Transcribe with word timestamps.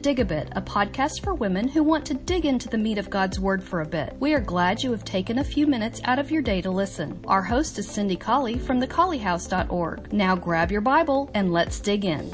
Dig 0.00 0.18
a 0.18 0.24
Bit, 0.24 0.48
a 0.52 0.62
podcast 0.62 1.22
for 1.22 1.34
women 1.34 1.68
who 1.68 1.82
want 1.82 2.06
to 2.06 2.14
dig 2.14 2.46
into 2.46 2.70
the 2.70 2.78
meat 2.78 2.96
of 2.96 3.10
God's 3.10 3.38
Word 3.38 3.62
for 3.62 3.82
a 3.82 3.86
bit. 3.86 4.16
We 4.18 4.32
are 4.32 4.40
glad 4.40 4.82
you 4.82 4.92
have 4.92 5.04
taken 5.04 5.38
a 5.38 5.44
few 5.44 5.66
minutes 5.66 6.00
out 6.04 6.18
of 6.18 6.30
your 6.30 6.40
day 6.40 6.62
to 6.62 6.70
listen. 6.70 7.22
Our 7.26 7.42
host 7.42 7.78
is 7.78 7.86
Cindy 7.86 8.16
Colley 8.16 8.58
from 8.58 8.80
thecolleyhouse.org. 8.80 10.10
Now 10.10 10.36
grab 10.36 10.72
your 10.72 10.80
Bible 10.80 11.30
and 11.34 11.52
let's 11.52 11.80
dig 11.80 12.06
in. 12.06 12.30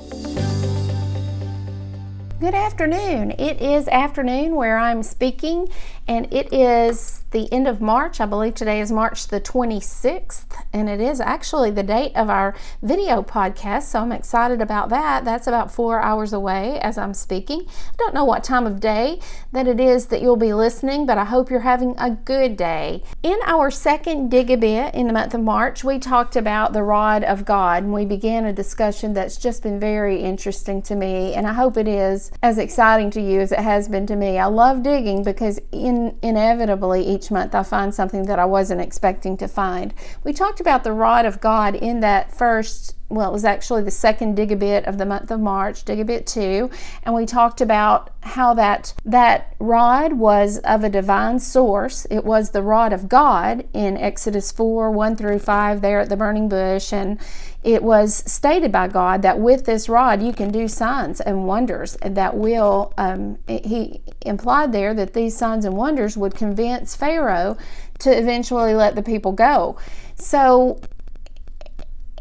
Good 2.38 2.54
afternoon. 2.54 3.32
It 3.32 3.60
is 3.60 3.88
afternoon 3.88 4.54
where 4.54 4.78
I'm 4.78 5.02
speaking, 5.02 5.68
and 6.08 6.32
it 6.32 6.52
is 6.52 7.24
the 7.32 7.52
end 7.52 7.66
of 7.66 7.80
March. 7.80 8.20
I 8.20 8.26
believe 8.26 8.54
today 8.54 8.80
is 8.80 8.92
March 8.92 9.28
the 9.28 9.40
26th, 9.40 10.44
and 10.72 10.88
it 10.88 11.00
is 11.00 11.20
actually 11.20 11.70
the 11.70 11.82
date 11.82 12.12
of 12.14 12.30
our 12.30 12.54
video 12.82 13.22
podcast, 13.22 13.82
so 13.84 14.00
I'm 14.00 14.12
excited 14.12 14.62
about 14.62 14.88
that. 14.90 15.24
That's 15.24 15.46
about 15.46 15.72
four 15.72 16.00
hours 16.00 16.32
away 16.32 16.78
as 16.80 16.96
I'm 16.96 17.14
speaking. 17.14 17.66
I 17.68 17.96
don't 17.98 18.14
know 18.14 18.24
what 18.24 18.44
time 18.44 18.66
of 18.66 18.80
day 18.80 19.20
that 19.52 19.66
it 19.66 19.80
is 19.80 20.06
that 20.06 20.22
you'll 20.22 20.36
be 20.36 20.54
listening, 20.54 21.06
but 21.06 21.18
I 21.18 21.24
hope 21.24 21.50
you're 21.50 21.60
having 21.60 21.94
a 21.98 22.10
good 22.10 22.56
day. 22.56 23.02
In 23.22 23.38
our 23.44 23.70
second 23.70 24.30
dig 24.30 24.50
a 24.50 24.56
bit 24.56 24.94
in 24.94 25.08
the 25.08 25.12
month 25.12 25.34
of 25.34 25.40
March, 25.40 25.82
we 25.82 25.98
talked 25.98 26.36
about 26.36 26.72
the 26.72 26.82
rod 26.82 27.24
of 27.24 27.44
God, 27.44 27.82
and 27.82 27.92
we 27.92 28.04
began 28.04 28.44
a 28.44 28.52
discussion 28.52 29.12
that's 29.12 29.36
just 29.36 29.62
been 29.62 29.80
very 29.80 30.22
interesting 30.22 30.80
to 30.82 30.94
me, 30.94 31.34
and 31.34 31.46
I 31.46 31.52
hope 31.52 31.76
it 31.76 31.88
is 31.88 32.30
as 32.42 32.58
exciting 32.58 33.10
to 33.10 33.20
you 33.20 33.40
as 33.40 33.52
it 33.52 33.58
has 33.58 33.88
been 33.88 34.06
to 34.06 34.16
me. 34.16 34.38
I 34.38 34.46
love 34.46 34.82
digging 34.82 35.24
because 35.24 35.60
in, 35.72 35.95
inevitably 36.22 37.06
each 37.06 37.30
month 37.30 37.54
I 37.54 37.62
find 37.62 37.94
something 37.94 38.24
that 38.24 38.38
I 38.38 38.44
wasn't 38.44 38.80
expecting 38.80 39.36
to 39.38 39.48
find. 39.48 39.94
We 40.24 40.32
talked 40.32 40.60
about 40.60 40.84
the 40.84 40.92
rod 40.92 41.26
of 41.26 41.40
God 41.40 41.74
in 41.74 42.00
that 42.00 42.32
first 42.32 42.96
well, 43.08 43.28
it 43.28 43.32
was 43.32 43.44
actually 43.44 43.82
the 43.82 43.90
second 43.90 44.34
dig 44.34 44.50
a 44.50 44.56
bit 44.56 44.84
of 44.84 44.98
the 44.98 45.06
month 45.06 45.30
of 45.30 45.38
March, 45.40 45.84
dig 45.84 46.00
a 46.00 46.04
bit 46.04 46.26
two, 46.26 46.70
and 47.04 47.14
we 47.14 47.24
talked 47.24 47.60
about 47.60 48.10
how 48.22 48.52
that 48.54 48.94
that 49.04 49.54
rod 49.60 50.14
was 50.14 50.58
of 50.58 50.82
a 50.82 50.88
divine 50.88 51.38
source. 51.38 52.06
It 52.10 52.24
was 52.24 52.50
the 52.50 52.62
rod 52.62 52.92
of 52.92 53.08
God 53.08 53.66
in 53.72 53.96
Exodus 53.96 54.50
4, 54.50 54.90
1 54.90 55.16
through 55.16 55.38
5 55.38 55.82
there 55.82 56.00
at 56.00 56.08
the 56.08 56.16
burning 56.16 56.48
bush, 56.48 56.92
and 56.92 57.18
it 57.66 57.82
was 57.82 58.22
stated 58.30 58.70
by 58.70 58.86
God 58.86 59.22
that 59.22 59.40
with 59.40 59.66
this 59.66 59.88
rod 59.88 60.22
you 60.22 60.32
can 60.32 60.52
do 60.52 60.68
signs 60.68 61.20
and 61.20 61.46
wonders 61.46 61.96
and 61.96 62.16
that 62.16 62.36
will 62.36 62.94
um, 62.96 63.38
he 63.48 64.00
implied 64.24 64.70
there 64.70 64.94
that 64.94 65.14
these 65.14 65.36
signs 65.36 65.64
and 65.64 65.76
wonders 65.76 66.16
would 66.16 66.36
convince 66.36 66.94
Pharaoh 66.94 67.58
to 67.98 68.16
eventually 68.16 68.72
let 68.72 68.94
the 68.94 69.02
people 69.02 69.32
go. 69.32 69.76
So 70.14 70.80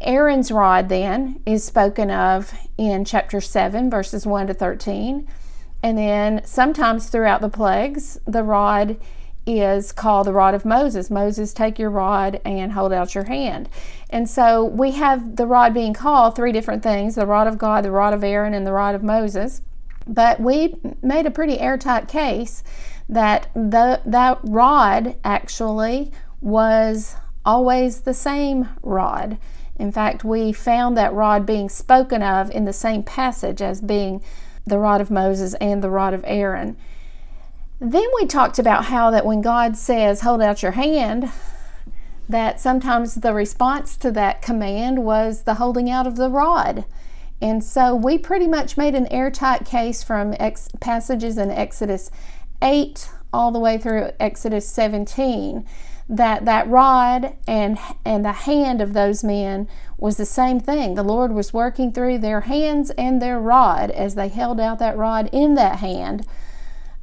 Aaron's 0.01 0.51
rod, 0.51 0.89
then, 0.89 1.41
is 1.45 1.63
spoken 1.63 2.09
of 2.09 2.53
in 2.77 3.05
chapter 3.05 3.39
7, 3.39 3.89
verses 3.89 4.25
1 4.25 4.47
to 4.47 4.53
13. 4.53 5.27
And 5.83 5.97
then 5.97 6.41
sometimes 6.43 7.07
throughout 7.09 7.41
the 7.41 7.49
plagues, 7.49 8.19
the 8.25 8.43
rod 8.43 8.97
is 9.45 9.91
called 9.91 10.27
the 10.27 10.33
rod 10.33 10.53
of 10.53 10.65
Moses. 10.65 11.09
Moses, 11.09 11.53
take 11.53 11.77
your 11.77 11.89
rod 11.89 12.41
and 12.43 12.71
hold 12.71 12.91
out 12.91 13.13
your 13.13 13.25
hand. 13.25 13.69
And 14.09 14.29
so 14.29 14.63
we 14.63 14.91
have 14.91 15.35
the 15.35 15.45
rod 15.45 15.73
being 15.73 15.93
called 15.93 16.35
three 16.35 16.51
different 16.51 16.83
things 16.83 17.15
the 17.15 17.25
rod 17.25 17.47
of 17.47 17.57
God, 17.57 17.83
the 17.83 17.91
rod 17.91 18.13
of 18.13 18.23
Aaron, 18.23 18.53
and 18.53 18.65
the 18.65 18.73
rod 18.73 18.95
of 18.95 19.03
Moses. 19.03 19.61
But 20.07 20.39
we 20.39 20.75
made 21.01 21.25
a 21.25 21.31
pretty 21.31 21.59
airtight 21.59 22.07
case 22.07 22.63
that 23.07 23.49
the, 23.53 24.01
that 24.05 24.39
rod 24.43 25.15
actually 25.23 26.11
was 26.41 27.15
always 27.43 28.01
the 28.01 28.13
same 28.13 28.69
rod. 28.81 29.37
In 29.77 29.91
fact, 29.91 30.23
we 30.23 30.53
found 30.53 30.97
that 30.97 31.13
rod 31.13 31.45
being 31.45 31.69
spoken 31.69 32.23
of 32.23 32.49
in 32.51 32.65
the 32.65 32.73
same 32.73 33.03
passage 33.03 33.61
as 33.61 33.81
being 33.81 34.23
the 34.65 34.79
rod 34.79 35.01
of 35.01 35.11
Moses 35.11 35.53
and 35.55 35.83
the 35.83 35.89
rod 35.89 36.13
of 36.13 36.23
Aaron. 36.25 36.77
Then 37.79 38.05
we 38.15 38.25
talked 38.25 38.57
about 38.57 38.85
how 38.85 39.11
that 39.11 39.25
when 39.25 39.41
God 39.41 39.75
says, 39.75 40.21
hold 40.21 40.41
out 40.41 40.63
your 40.63 40.73
hand, 40.73 41.31
that 42.29 42.59
sometimes 42.59 43.15
the 43.15 43.33
response 43.33 43.97
to 43.97 44.11
that 44.11 44.41
command 44.41 45.03
was 45.03 45.43
the 45.43 45.55
holding 45.55 45.89
out 45.89 46.07
of 46.07 46.15
the 46.15 46.29
rod. 46.29 46.85
And 47.41 47.63
so 47.63 47.93
we 47.93 48.17
pretty 48.17 48.47
much 48.47 48.77
made 48.77 48.95
an 48.95 49.07
airtight 49.07 49.65
case 49.65 50.03
from 50.03 50.33
ex- 50.39 50.69
passages 50.79 51.37
in 51.37 51.51
Exodus 51.51 52.09
8 52.61 53.09
all 53.33 53.51
the 53.51 53.59
way 53.59 53.77
through 53.77 54.11
Exodus 54.19 54.67
17 54.67 55.65
that 56.07 56.45
that 56.45 56.67
rod 56.67 57.35
and 57.47 57.79
and 58.05 58.23
the 58.23 58.31
hand 58.31 58.79
of 58.79 58.93
those 58.93 59.23
men 59.23 59.67
was 59.97 60.17
the 60.17 60.25
same 60.25 60.59
thing. 60.59 60.93
The 60.93 61.03
Lord 61.03 61.33
was 61.33 61.51
working 61.51 61.91
through 61.91 62.19
their 62.19 62.41
hands 62.41 62.91
and 62.91 63.19
their 63.19 63.39
rod 63.39 63.89
as 63.89 64.13
they 64.13 64.27
held 64.27 64.59
out 64.59 64.77
that 64.79 64.97
rod 64.97 65.29
in 65.33 65.55
that 65.55 65.79
hand 65.79 66.25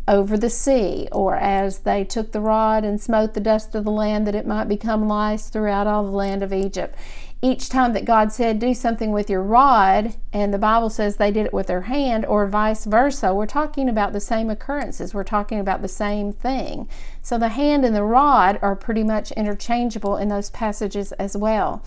over 0.08 0.36
the 0.36 0.50
sea, 0.50 1.08
or 1.12 1.36
as 1.36 1.80
they 1.80 2.04
took 2.04 2.32
the 2.32 2.40
rod 2.40 2.84
and 2.84 3.00
smote 3.00 3.34
the 3.34 3.40
dust 3.40 3.74
of 3.74 3.84
the 3.84 3.90
land 3.90 4.26
that 4.26 4.34
it 4.34 4.46
might 4.46 4.68
become 4.68 5.08
lice 5.08 5.48
throughout 5.48 5.86
all 5.86 6.04
the 6.04 6.10
land 6.10 6.42
of 6.42 6.52
Egypt 6.52 6.96
each 7.44 7.68
time 7.68 7.92
that 7.92 8.04
God 8.04 8.32
said, 8.32 8.60
do 8.60 8.72
something 8.72 9.10
with 9.10 9.28
your 9.28 9.42
rod, 9.42 10.14
and 10.32 10.54
the 10.54 10.58
Bible 10.58 10.88
says 10.88 11.16
they 11.16 11.32
did 11.32 11.44
it 11.44 11.52
with 11.52 11.66
their 11.66 11.82
hand, 11.82 12.24
or 12.24 12.46
vice 12.46 12.84
versa, 12.84 13.34
we're 13.34 13.46
talking 13.46 13.88
about 13.88 14.12
the 14.12 14.20
same 14.20 14.48
occurrences. 14.48 15.12
We're 15.12 15.24
talking 15.24 15.58
about 15.58 15.82
the 15.82 15.88
same 15.88 16.32
thing. 16.32 16.88
So 17.20 17.38
the 17.38 17.48
hand 17.48 17.84
and 17.84 17.96
the 17.96 18.04
rod 18.04 18.60
are 18.62 18.76
pretty 18.76 19.02
much 19.02 19.32
interchangeable 19.32 20.16
in 20.16 20.28
those 20.28 20.50
passages 20.50 21.10
as 21.12 21.36
well. 21.36 21.82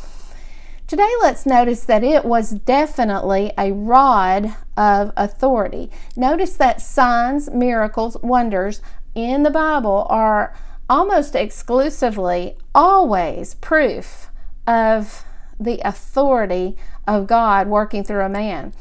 Today, 0.88 1.10
let's 1.20 1.48
notice 1.48 1.84
that 1.86 2.04
it 2.04 2.26
was 2.26 2.52
definitely 2.52 3.52
a 3.58 3.72
rod 3.72 4.56
of 4.78 5.12
authority. 5.18 5.90
Notice 6.16 6.58
that 6.58 6.80
signs, 6.80 7.50
miracles, 7.50 8.18
wonders 8.22 8.84
in 9.16 9.42
the 9.42 9.50
Bible 9.50 10.06
are 10.12 10.56
almost 10.88 11.34
exclusively 11.34 12.56
always 12.76 13.56
proof 13.56 14.30
of 14.68 15.26
the 15.60 15.82
authority 15.84 16.78
of 17.08 17.26
God 17.26 17.68
working 17.68 18.04
through 18.04 18.24
a 18.24 18.30
man. 18.30 18.72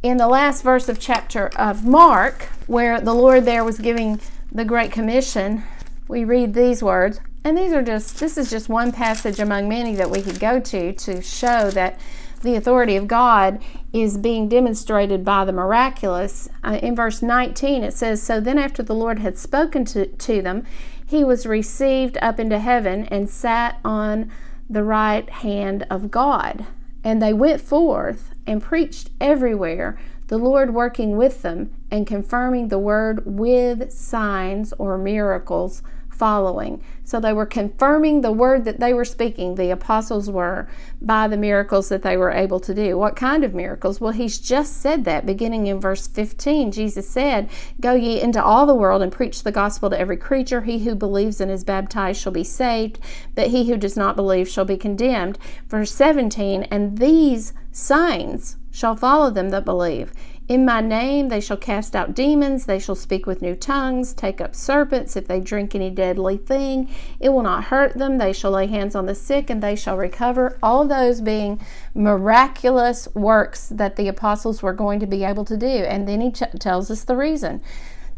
In 0.00 0.16
the 0.16 0.28
last 0.28 0.62
verse 0.62 0.88
of 0.88 1.00
chapter 1.00 1.48
of 1.56 1.84
Mark, 1.84 2.42
where 2.68 3.00
the 3.00 3.14
Lord 3.14 3.44
there 3.44 3.64
was 3.64 3.80
giving 3.80 4.20
the 4.52 4.64
Great 4.64 4.92
Commission, 4.92 5.64
we 6.08 6.24
read 6.24 6.54
these 6.54 6.82
words, 6.82 7.20
and 7.44 7.56
these 7.56 7.72
are 7.72 7.82
just, 7.82 8.18
this 8.18 8.36
is 8.36 8.50
just 8.50 8.68
one 8.68 8.92
passage 8.92 9.38
among 9.38 9.68
many 9.68 9.94
that 9.94 10.10
we 10.10 10.22
could 10.22 10.40
go 10.40 10.58
to 10.58 10.92
to 10.92 11.22
show 11.22 11.70
that 11.70 12.00
the 12.42 12.54
authority 12.54 12.96
of 12.96 13.08
God 13.08 13.62
is 13.92 14.16
being 14.16 14.48
demonstrated 14.48 15.24
by 15.24 15.44
the 15.44 15.52
miraculous. 15.52 16.48
Uh, 16.64 16.78
in 16.82 16.94
verse 16.94 17.20
19, 17.22 17.82
it 17.82 17.92
says, 17.92 18.22
So 18.22 18.40
then, 18.40 18.58
after 18.58 18.82
the 18.82 18.94
Lord 18.94 19.18
had 19.18 19.38
spoken 19.38 19.84
to, 19.86 20.06
to 20.06 20.42
them, 20.42 20.64
he 21.04 21.24
was 21.24 21.46
received 21.46 22.18
up 22.20 22.38
into 22.38 22.58
heaven 22.58 23.04
and 23.06 23.28
sat 23.28 23.78
on 23.84 24.30
the 24.68 24.84
right 24.84 25.28
hand 25.28 25.86
of 25.90 26.10
God. 26.10 26.66
And 27.02 27.22
they 27.22 27.32
went 27.32 27.60
forth 27.60 28.30
and 28.46 28.62
preached 28.62 29.10
everywhere, 29.20 29.98
the 30.28 30.38
Lord 30.38 30.74
working 30.74 31.16
with 31.16 31.42
them 31.42 31.70
and 31.90 32.06
confirming 32.06 32.68
the 32.68 32.78
word 32.78 33.22
with 33.24 33.90
signs 33.92 34.74
or 34.78 34.98
miracles 34.98 35.82
following. 36.18 36.82
So 37.04 37.20
they 37.20 37.32
were 37.32 37.46
confirming 37.46 38.20
the 38.20 38.32
word 38.32 38.64
that 38.64 38.80
they 38.80 38.92
were 38.92 39.04
speaking, 39.04 39.54
the 39.54 39.70
apostles 39.70 40.28
were, 40.28 40.68
by 41.00 41.28
the 41.28 41.36
miracles 41.36 41.88
that 41.88 42.02
they 42.02 42.16
were 42.16 42.30
able 42.30 42.60
to 42.60 42.74
do. 42.74 42.98
What 42.98 43.16
kind 43.16 43.44
of 43.44 43.54
miracles? 43.54 44.00
Well, 44.00 44.12
he's 44.12 44.38
just 44.38 44.82
said 44.82 45.04
that 45.04 45.24
beginning 45.24 45.66
in 45.68 45.80
verse 45.80 46.06
15. 46.06 46.72
Jesus 46.72 47.08
said, 47.08 47.48
Go 47.80 47.94
ye 47.94 48.20
into 48.20 48.42
all 48.42 48.66
the 48.66 48.74
world 48.74 49.00
and 49.00 49.12
preach 49.12 49.42
the 49.42 49.52
gospel 49.52 49.88
to 49.90 49.98
every 49.98 50.16
creature. 50.16 50.62
He 50.62 50.80
who 50.80 50.94
believes 50.94 51.40
and 51.40 51.50
is 51.50 51.64
baptized 51.64 52.20
shall 52.20 52.32
be 52.32 52.44
saved, 52.44 52.98
but 53.34 53.48
he 53.48 53.70
who 53.70 53.76
does 53.76 53.96
not 53.96 54.16
believe 54.16 54.48
shall 54.48 54.66
be 54.66 54.76
condemned. 54.76 55.38
Verse 55.68 55.94
17, 55.94 56.64
And 56.64 56.98
these 56.98 57.52
signs 57.72 58.56
shall 58.70 58.96
follow 58.96 59.30
them 59.30 59.48
that 59.50 59.64
believe. 59.64 60.12
In 60.48 60.64
my 60.64 60.80
name 60.80 61.28
they 61.28 61.42
shall 61.42 61.58
cast 61.58 61.94
out 61.94 62.14
demons, 62.14 62.64
they 62.64 62.78
shall 62.78 62.94
speak 62.94 63.26
with 63.26 63.42
new 63.42 63.54
tongues, 63.54 64.14
take 64.14 64.40
up 64.40 64.54
serpents. 64.54 65.14
If 65.14 65.28
they 65.28 65.40
drink 65.40 65.74
any 65.74 65.90
deadly 65.90 66.38
thing, 66.38 66.88
it 67.20 67.28
will 67.28 67.42
not 67.42 67.64
hurt 67.64 67.98
them. 67.98 68.16
They 68.16 68.32
shall 68.32 68.52
lay 68.52 68.66
hands 68.66 68.94
on 68.94 69.04
the 69.04 69.14
sick 69.14 69.50
and 69.50 69.62
they 69.62 69.76
shall 69.76 69.98
recover. 69.98 70.58
All 70.62 70.86
those 70.86 71.20
being 71.20 71.60
miraculous 71.94 73.08
works 73.14 73.68
that 73.68 73.96
the 73.96 74.08
apostles 74.08 74.62
were 74.62 74.72
going 74.72 75.00
to 75.00 75.06
be 75.06 75.22
able 75.22 75.44
to 75.44 75.56
do. 75.58 75.66
And 75.66 76.08
then 76.08 76.22
he 76.22 76.30
t- 76.30 76.46
tells 76.58 76.90
us 76.90 77.04
the 77.04 77.16
reason 77.16 77.60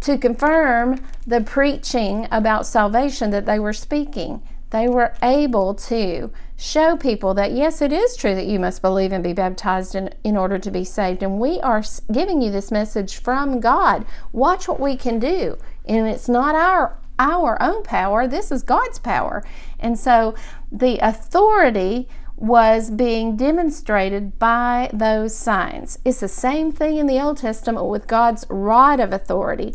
to 0.03 0.17
confirm 0.17 1.01
the 1.27 1.41
preaching 1.41 2.29
about 2.31 2.65
salvation 2.65 3.31
that 3.31 3.45
they 3.45 3.59
were 3.59 3.73
speaking 3.73 4.41
they 4.71 4.89
were 4.89 5.15
able 5.23 5.75
to 5.75 6.31
show 6.57 6.97
people 6.97 7.35
that 7.35 7.53
yes, 7.53 7.81
it 7.81 7.93
is 7.93 8.17
true 8.17 8.35
that 8.35 8.47
you 8.47 8.59
must 8.61 8.83
believe 8.83 9.13
and 9.13 9.25
be 9.25 9.33
baptized 9.33 9.95
in, 9.95 10.15
in 10.23 10.37
order 10.37 10.59
to 10.59 10.71
be 10.71 10.85
saved. 10.85 11.23
And 11.23 11.41
we 11.41 11.61
are 11.61 11.83
giving 12.13 12.41
you 12.41 12.51
this 12.51 12.71
message 12.71 13.17
from 13.17 13.61
God. 13.61 14.05
Watch 14.33 14.69
what 14.69 14.81
we 14.81 14.97
can 14.97 15.19
do. 15.19 15.57
And 15.87 16.07
it's 16.07 16.29
not 16.29 16.55
our 16.55 16.99
our 17.19 17.63
own 17.63 17.83
power, 17.83 18.27
this 18.27 18.51
is 18.51 18.63
God's 18.63 18.99
power. 18.99 19.45
And 19.79 19.99
so 19.99 20.35
the 20.73 20.99
authority 20.99 22.09
was 22.35 22.91
being 22.91 23.37
demonstrated 23.37 24.39
by 24.39 24.89
those 24.93 25.37
signs. 25.37 25.99
It's 26.03 26.21
the 26.21 26.29
same 26.29 26.73
thing 26.73 26.97
in 26.97 27.07
the 27.07 27.21
Old 27.21 27.37
Testament 27.37 27.87
with 27.87 28.07
God's 28.07 28.47
rod 28.49 28.99
of 28.99 29.13
authority. 29.13 29.75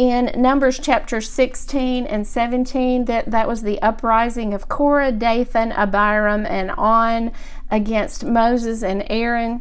In 0.00 0.30
Numbers 0.34 0.78
chapter 0.78 1.20
16 1.20 2.06
and 2.06 2.26
17, 2.26 3.04
that, 3.04 3.30
that 3.30 3.46
was 3.46 3.60
the 3.60 3.78
uprising 3.82 4.54
of 4.54 4.66
Korah, 4.66 5.12
Dathan, 5.12 5.72
Abiram, 5.72 6.46
and 6.46 6.70
on 6.70 7.32
against 7.70 8.24
Moses 8.24 8.82
and 8.82 9.04
Aaron. 9.10 9.60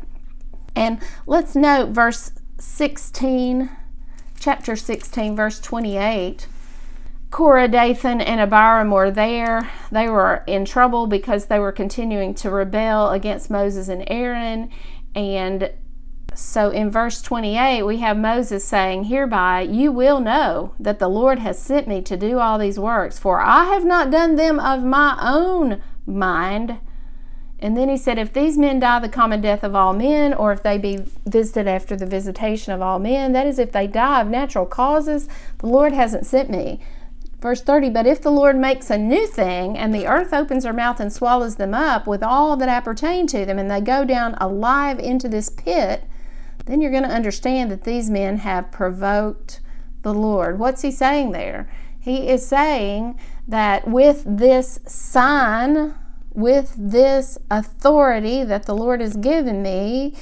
And 0.77 1.01
let's 1.27 1.57
note 1.57 1.89
verse 1.89 2.31
16, 2.57 3.69
chapter 4.39 4.77
16, 4.77 5.35
verse 5.35 5.59
28 5.59 6.47
Korah, 7.31 7.67
Dathan, 7.67 8.21
and 8.21 8.39
Abiram 8.39 8.91
were 8.91 9.11
there. 9.11 9.69
They 9.91 10.07
were 10.07 10.45
in 10.47 10.63
trouble 10.63 11.05
because 11.07 11.47
they 11.47 11.59
were 11.59 11.73
continuing 11.73 12.33
to 12.35 12.49
rebel 12.49 13.09
against 13.09 13.51
Moses 13.51 13.89
and 13.89 14.05
Aaron. 14.07 14.69
And 15.13 15.73
so 16.39 16.69
in 16.69 16.89
verse 16.89 17.21
28, 17.21 17.83
we 17.83 17.97
have 17.97 18.17
Moses 18.17 18.65
saying, 18.65 19.05
Hereby 19.05 19.61
you 19.61 19.91
will 19.91 20.19
know 20.19 20.73
that 20.79 20.99
the 20.99 21.07
Lord 21.07 21.39
has 21.39 21.61
sent 21.61 21.87
me 21.87 22.01
to 22.03 22.17
do 22.17 22.39
all 22.39 22.57
these 22.57 22.79
works, 22.79 23.19
for 23.19 23.41
I 23.41 23.65
have 23.65 23.85
not 23.85 24.09
done 24.09 24.35
them 24.35 24.59
of 24.59 24.83
my 24.83 25.17
own 25.21 25.81
mind. 26.05 26.79
And 27.59 27.75
then 27.75 27.89
he 27.89 27.97
said, 27.97 28.17
If 28.17 28.31
these 28.31 28.57
men 28.57 28.79
die 28.79 28.99
the 28.99 29.09
common 29.09 29.41
death 29.41 29.63
of 29.63 29.75
all 29.75 29.93
men, 29.93 30.33
or 30.33 30.51
if 30.51 30.63
they 30.63 30.77
be 30.77 31.03
visited 31.25 31.67
after 31.67 31.95
the 31.95 32.05
visitation 32.05 32.73
of 32.73 32.81
all 32.81 32.99
men, 32.99 33.33
that 33.33 33.45
is, 33.45 33.59
if 33.59 33.71
they 33.71 33.85
die 33.85 34.21
of 34.21 34.27
natural 34.27 34.65
causes, 34.65 35.27
the 35.57 35.67
Lord 35.67 35.91
hasn't 35.91 36.25
sent 36.25 36.49
me. 36.49 36.79
Verse 37.41 37.61
30 37.61 37.89
But 37.89 38.07
if 38.07 38.21
the 38.21 38.31
Lord 38.31 38.55
makes 38.55 38.89
a 38.89 38.97
new 38.97 39.27
thing, 39.27 39.77
and 39.77 39.93
the 39.93 40.07
earth 40.07 40.33
opens 40.33 40.63
her 40.63 40.73
mouth 40.73 40.99
and 40.99 41.11
swallows 41.11 41.57
them 41.57 41.73
up 41.73 42.07
with 42.07 42.23
all 42.23 42.55
that 42.57 42.69
appertain 42.69 43.27
to 43.27 43.45
them, 43.45 43.59
and 43.59 43.69
they 43.69 43.81
go 43.81 44.05
down 44.05 44.35
alive 44.35 44.99
into 44.99 45.27
this 45.27 45.49
pit, 45.49 46.03
then 46.69 46.81
you're 46.81 46.91
going 46.91 47.03
to 47.03 47.09
understand 47.09 47.71
that 47.71 47.83
these 47.83 48.09
men 48.09 48.39
have 48.39 48.71
provoked 48.71 49.61
the 50.01 50.13
Lord. 50.13 50.59
What's 50.59 50.81
he 50.81 50.91
saying 50.91 51.31
there? 51.31 51.69
He 51.99 52.29
is 52.29 52.47
saying 52.47 53.19
that 53.47 53.87
with 53.87 54.23
this 54.25 54.79
sign, 54.85 55.95
with 56.33 56.73
this 56.77 57.37
authority 57.51 58.43
that 58.43 58.65
the 58.65 58.75
Lord 58.75 59.01
has 59.01 59.17
given 59.17 59.61
me, 59.61 60.15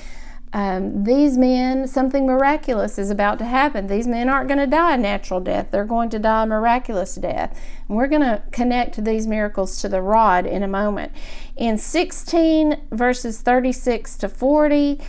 um, 0.53 1.03
these 1.03 1.38
men, 1.38 1.88
something 1.88 2.25
miraculous 2.25 2.97
is 2.97 3.11
about 3.11 3.38
to 3.39 3.45
happen. 3.45 3.88
These 3.88 4.07
men 4.07 4.29
aren't 4.29 4.47
going 4.47 4.59
to 4.59 4.67
die 4.67 4.95
a 4.95 4.97
natural 4.97 5.39
death, 5.39 5.67
they're 5.71 5.85
going 5.85 6.09
to 6.09 6.19
die 6.19 6.43
a 6.43 6.47
miraculous 6.47 7.15
death. 7.15 7.59
And 7.88 7.97
we're 7.97 8.07
going 8.07 8.21
to 8.21 8.41
connect 8.51 9.03
these 9.03 9.27
miracles 9.27 9.81
to 9.81 9.89
the 9.89 10.01
rod 10.01 10.45
in 10.45 10.63
a 10.63 10.67
moment. 10.67 11.11
In 11.57 11.77
16 11.77 12.77
verses 12.91 13.41
36 13.41 14.17
to 14.17 14.29
40, 14.29 15.00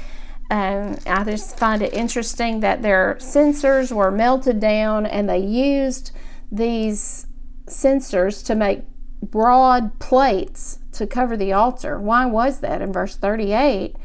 um, 0.51 0.97
I 1.07 1.25
just 1.25 1.59
find 1.59 1.83
it 1.83 1.93
interesting 1.93 2.61
that 2.61 2.83
their 2.83 3.17
censers 3.21 3.93
were 3.93 4.11
melted 4.11 4.61
down 4.61 5.05
and 5.05 5.29
they 5.29 5.39
used 5.39 6.11
these 6.51 7.27
censers 7.67 8.43
to 8.45 8.55
make 8.55 8.85
broad 9.23 9.99
plates 9.99 10.79
to 10.93 11.07
cover 11.07 11.37
the 11.37 11.53
altar. 11.53 11.99
Why 11.99 12.25
was 12.25 12.61
that? 12.61 12.81
In 12.81 12.93
verse 12.93 13.17
38, 13.17 13.97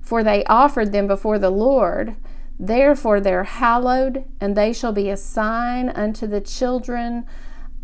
for 0.00 0.22
they 0.22 0.44
offered 0.44 0.92
them 0.92 1.06
before 1.06 1.38
the 1.38 1.50
Lord. 1.50 2.16
Therefore 2.60 3.20
they're 3.20 3.44
hallowed, 3.44 4.24
and 4.40 4.56
they 4.56 4.72
shall 4.72 4.92
be 4.92 5.10
a 5.10 5.16
sign 5.16 5.88
unto 5.88 6.26
the 6.26 6.40
children 6.40 7.26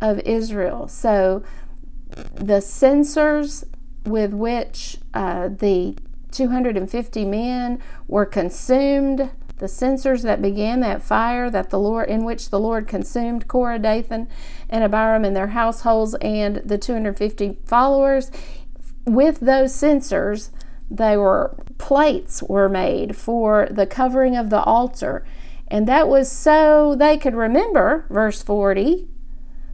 of 0.00 0.20
Israel. 0.20 0.88
So 0.88 1.42
the 2.34 2.60
censers 2.60 3.64
with 4.04 4.32
which 4.32 4.98
uh, 5.14 5.48
the 5.48 5.96
250 6.34 7.24
men 7.24 7.80
were 8.06 8.26
consumed, 8.26 9.30
the 9.58 9.68
censers 9.68 10.22
that 10.22 10.42
began 10.42 10.80
that 10.80 11.02
fire 11.02 11.48
that 11.48 11.70
the 11.70 11.78
Lord 11.78 12.08
in 12.08 12.24
which 12.24 12.50
the 12.50 12.60
Lord 12.60 12.88
consumed 12.88 13.48
Korah, 13.48 13.78
Dathan, 13.78 14.28
and 14.68 14.84
Abiram 14.84 15.24
and 15.24 15.36
their 15.36 15.48
households 15.48 16.14
and 16.16 16.56
the 16.56 16.78
250 16.78 17.58
followers. 17.64 18.30
With 19.06 19.40
those 19.40 19.74
censers, 19.74 20.50
they 20.90 21.16
were 21.16 21.56
plates 21.78 22.42
were 22.42 22.68
made 22.68 23.16
for 23.16 23.68
the 23.70 23.86
covering 23.86 24.36
of 24.36 24.50
the 24.50 24.62
altar. 24.62 25.24
And 25.68 25.88
that 25.88 26.08
was 26.08 26.30
so 26.30 26.94
they 26.94 27.16
could 27.16 27.34
remember, 27.34 28.06
verse 28.10 28.42
40, 28.42 29.08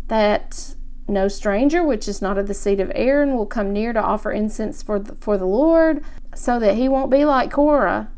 that 0.09 0.75
no 1.09 1.29
stranger, 1.29 1.85
which 1.85 2.07
is 2.07 2.23
not 2.23 2.39
of 2.39 2.47
the 2.47 2.55
seed 2.55 2.81
of 2.81 2.93
Aaron, 2.95 3.37
will 3.37 3.47
come 3.47 3.73
near 3.73 3.93
to 3.93 4.01
offer 4.01 4.31
incense 4.31 4.83
for 4.83 4.99
the, 4.99 5.15
for 5.17 5.37
the 5.37 5.47
Lord, 5.47 6.03
so 6.35 6.59
that 6.61 6.77
he 6.77 6.89
won't 6.89 7.11
be 7.11 7.25
like 7.25 7.53
Korah 7.53 8.09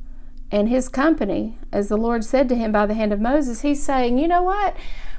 and 0.50 0.68
his 0.68 0.88
company. 0.88 1.58
As 1.72 1.88
the 1.88 1.96
Lord 1.96 2.24
said 2.24 2.48
to 2.50 2.54
him 2.54 2.72
by 2.72 2.86
the 2.86 2.94
hand 2.94 3.12
of 3.12 3.20
Moses, 3.20 3.62
he's 3.62 3.82
saying, 3.82 4.18
You 4.18 4.28
know 4.28 4.42
what? 4.42 4.76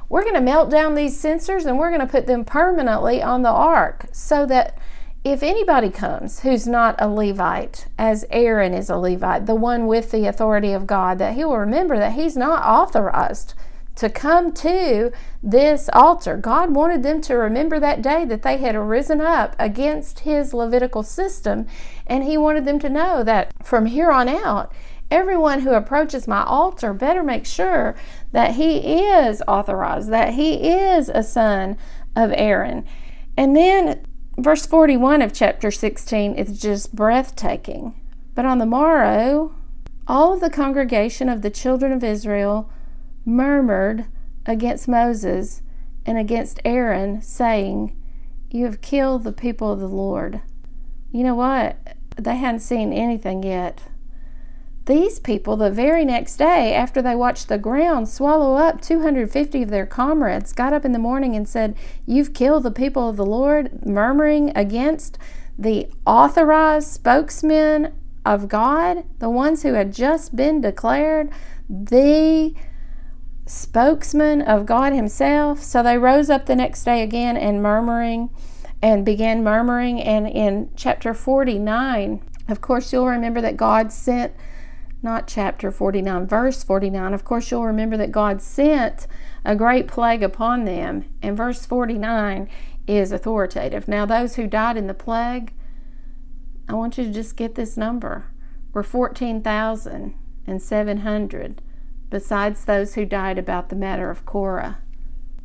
We're 0.09 0.23
going 0.23 0.35
to 0.35 0.41
melt 0.41 0.69
down 0.69 0.95
these 0.95 1.19
censers 1.19 1.65
and 1.65 1.79
we're 1.79 1.89
going 1.89 2.01
to 2.01 2.07
put 2.07 2.27
them 2.27 2.45
permanently 2.45 3.21
on 3.21 3.41
the 3.41 3.49
ark 3.49 4.07
so 4.11 4.45
that 4.45 4.77
if 5.23 5.41
anybody 5.41 5.89
comes 5.89 6.41
who's 6.41 6.67
not 6.67 6.95
a 6.99 7.07
Levite, 7.07 7.87
as 7.97 8.25
Aaron 8.29 8.73
is 8.73 8.89
a 8.89 8.97
Levite, 8.97 9.45
the 9.45 9.55
one 9.55 9.87
with 9.87 10.11
the 10.11 10.27
authority 10.27 10.73
of 10.73 10.85
God, 10.85 11.17
that 11.17 11.33
he 11.33 11.45
will 11.45 11.57
remember 11.57 11.97
that 11.97 12.13
he's 12.13 12.35
not 12.35 12.61
authorized 12.63 13.53
to 13.95 14.09
come 14.09 14.51
to 14.53 15.11
this 15.41 15.89
altar. 15.93 16.37
God 16.37 16.75
wanted 16.75 17.03
them 17.03 17.21
to 17.21 17.35
remember 17.35 17.79
that 17.79 18.01
day 18.01 18.25
that 18.25 18.41
they 18.41 18.57
had 18.57 18.75
arisen 18.75 19.21
up 19.21 19.55
against 19.59 20.21
his 20.21 20.53
Levitical 20.53 21.03
system, 21.03 21.67
and 22.07 22.23
he 22.23 22.37
wanted 22.37 22.65
them 22.65 22.79
to 22.79 22.89
know 22.89 23.23
that 23.23 23.51
from 23.63 23.85
here 23.85 24.11
on 24.11 24.27
out, 24.27 24.71
everyone 25.11 25.61
who 25.61 25.73
approaches 25.73 26.27
my 26.27 26.43
altar 26.43 26.93
better 26.93 27.23
make 27.23 27.45
sure 27.45 27.95
that 28.31 28.55
he 28.55 28.77
is 28.77 29.43
authorized, 29.47 30.09
that 30.09 30.33
he 30.33 30.69
is 30.69 31.09
a 31.09 31.21
son 31.21 31.77
of 32.15 32.31
Aaron. 32.35 32.85
And 33.37 33.55
then 33.55 34.05
verse 34.37 34.65
41 34.65 35.21
of 35.21 35.33
chapter 35.33 35.69
16 35.69 36.35
is 36.35 36.59
just 36.59 36.95
breathtaking. 36.95 37.93
But 38.33 38.45
on 38.45 38.57
the 38.57 38.65
morrow, 38.65 39.53
all 40.07 40.33
of 40.33 40.39
the 40.41 40.49
congregation 40.49 41.29
of 41.29 41.43
the 41.43 41.51
children 41.51 41.91
of 41.91 42.03
Israel 42.03 42.71
murmured 43.25 44.05
against 44.45 44.87
Moses 44.87 45.61
and 46.05 46.17
against 46.17 46.59
Aaron, 46.65 47.21
saying, 47.21 47.95
You 48.49 48.65
have 48.65 48.81
killed 48.81 49.23
the 49.23 49.31
people 49.31 49.71
of 49.71 49.79
the 49.79 49.87
Lord. 49.87 50.41
You 51.11 51.23
know 51.23 51.35
what? 51.35 51.77
They 52.17 52.35
hadn't 52.35 52.59
seen 52.59 52.91
anything 52.91 53.43
yet. 53.43 53.83
These 54.85 55.19
people, 55.19 55.55
the 55.55 55.71
very 55.71 56.03
next 56.03 56.35
day, 56.35 56.73
after 56.73 57.01
they 57.01 57.15
watched 57.15 57.47
the 57.47 57.57
ground 57.57 58.09
swallow 58.09 58.55
up 58.55 58.81
250 58.81 59.63
of 59.63 59.69
their 59.69 59.85
comrades, 59.85 60.51
got 60.51 60.73
up 60.73 60.83
in 60.83 60.91
the 60.91 60.99
morning 60.99 61.35
and 61.35 61.47
said, 61.47 61.77
You've 62.05 62.33
killed 62.33 62.63
the 62.63 62.71
people 62.71 63.07
of 63.07 63.15
the 63.15 63.25
Lord, 63.25 63.85
murmuring 63.85 64.51
against 64.57 65.17
the 65.57 65.89
authorized 66.05 66.89
spokesmen 66.89 67.93
of 68.25 68.49
God, 68.49 69.05
the 69.19 69.29
ones 69.29 69.63
who 69.63 69.73
had 69.73 69.93
just 69.93 70.35
been 70.35 70.59
declared 70.59 71.29
the 71.69 72.53
spokesman 73.45 74.41
of 74.41 74.65
God 74.65 74.93
Himself. 74.93 75.59
So 75.59 75.83
they 75.83 75.97
rose 75.97 76.29
up 76.29 76.45
the 76.45 76.55
next 76.55 76.83
day 76.83 77.01
again 77.01 77.37
and 77.37 77.61
murmuring 77.61 78.29
and 78.81 79.05
began 79.05 79.43
murmuring. 79.43 80.01
And 80.01 80.27
in 80.27 80.69
chapter 80.75 81.13
49, 81.13 82.21
of 82.47 82.61
course, 82.61 82.91
you'll 82.91 83.07
remember 83.07 83.41
that 83.41 83.57
God 83.57 83.91
sent 83.91 84.33
not 85.01 85.27
chapter 85.27 85.71
49, 85.71 86.27
verse 86.27 86.63
49. 86.63 87.13
Of 87.13 87.25
course, 87.25 87.51
you'll 87.51 87.65
remember 87.65 87.97
that 87.97 88.11
God 88.11 88.41
sent 88.41 89.07
a 89.43 89.55
great 89.55 89.87
plague 89.87 90.23
upon 90.23 90.63
them, 90.63 91.05
and 91.21 91.35
verse 91.35 91.65
49 91.65 92.49
is 92.87 93.11
authoritative. 93.11 93.87
Now, 93.87 94.05
those 94.05 94.35
who 94.35 94.47
died 94.47 94.77
in 94.77 94.87
the 94.87 94.93
plague, 94.93 95.53
I 96.69 96.73
want 96.73 96.97
you 96.97 97.03
to 97.03 97.11
just 97.11 97.35
get 97.35 97.55
this 97.55 97.75
number, 97.75 98.31
were 98.71 98.83
14,700, 98.83 101.61
besides 102.13 102.63
those 102.63 102.93
who 102.93 103.05
died 103.05 103.37
about 103.37 103.67
the 103.67 103.75
matter 103.75 104.09
of 104.09 104.25
Korah. 104.25 104.77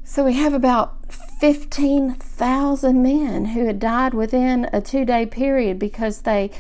So 0.04 0.24
we 0.24 0.34
have 0.34 0.52
about 0.52 1.12
15,000 1.12 3.02
men 3.02 3.46
who 3.46 3.66
had 3.66 3.80
died 3.80 4.14
within 4.14 4.68
a 4.72 4.80
two 4.80 5.04
day 5.04 5.26
period 5.26 5.78
because 5.78 6.22
they 6.22 6.50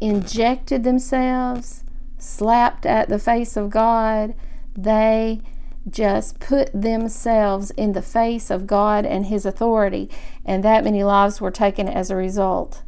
injected 0.00 0.82
themselves 0.82 1.84
slapped 2.16 2.86
at 2.86 3.08
the 3.08 3.18
face 3.18 3.56
of 3.56 3.68
God. 3.68 4.34
They 4.74 5.42
just 5.90 6.38
put 6.40 6.70
themselves 6.72 7.72
in 7.72 7.92
the 7.92 8.02
face 8.02 8.50
of 8.50 8.66
God 8.66 9.04
and 9.04 9.26
His 9.26 9.44
authority, 9.44 10.08
and 10.44 10.62
that 10.62 10.84
many 10.84 11.04
lives 11.04 11.40
were 11.40 11.50
taken 11.50 11.88
as 11.88 12.10
a 12.10 12.16
result. 12.16 12.82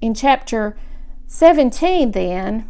In 0.00 0.14
chapter 0.14 0.76
17, 1.26 2.12
then, 2.12 2.68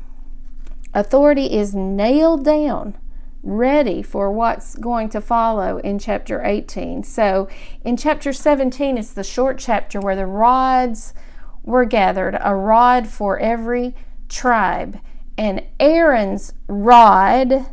authority 0.95 1.53
is 1.53 1.75
nailed 1.75 2.45
down, 2.45 2.97
ready 3.43 4.03
for 4.03 4.31
what's 4.31 4.75
going 4.77 5.09
to 5.11 5.21
follow 5.21 5.79
in 5.79 5.99
chapter 5.99 6.45
18. 6.45 7.03
So, 7.05 7.49
in 7.85 7.97
chapter 7.97 8.33
17, 8.33 8.99
it's 8.99 9.13
the 9.13 9.25
short 9.25 9.59
chapter 9.59 10.01
where 10.01 10.17
the 10.17 10.27
rods 10.27 11.15
were 11.63 11.85
gathered, 11.85 12.39
a 12.41 12.55
rod 12.55 13.07
for 13.07 13.39
every 13.39 13.95
tribe. 14.29 14.99
And 15.37 15.65
Aaron's 15.79 16.53
rod 16.67 17.67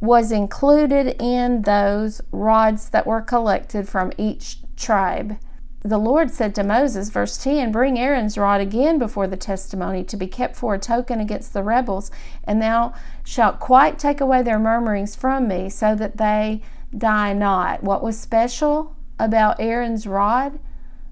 was 0.00 0.30
included 0.30 1.16
in 1.20 1.62
those 1.62 2.20
rods 2.30 2.90
that 2.90 3.06
were 3.06 3.22
collected 3.22 3.88
from 3.88 4.12
each 4.18 4.58
tribe. 4.76 5.38
The 5.86 5.98
Lord 5.98 6.32
said 6.32 6.52
to 6.56 6.64
Moses, 6.64 7.10
verse 7.10 7.38
10 7.38 7.70
Bring 7.70 7.96
Aaron's 7.96 8.36
rod 8.36 8.60
again 8.60 8.98
before 8.98 9.28
the 9.28 9.36
testimony 9.36 10.02
to 10.02 10.16
be 10.16 10.26
kept 10.26 10.56
for 10.56 10.74
a 10.74 10.80
token 10.80 11.20
against 11.20 11.52
the 11.52 11.62
rebels, 11.62 12.10
and 12.42 12.60
thou 12.60 12.92
shalt 13.22 13.60
quite 13.60 13.96
take 13.96 14.20
away 14.20 14.42
their 14.42 14.58
murmurings 14.58 15.14
from 15.14 15.46
me, 15.46 15.70
so 15.70 15.94
that 15.94 16.16
they 16.16 16.60
die 16.96 17.32
not. 17.32 17.84
What 17.84 18.02
was 18.02 18.18
special 18.18 18.96
about 19.20 19.60
Aaron's 19.60 20.08
rod? 20.08 20.58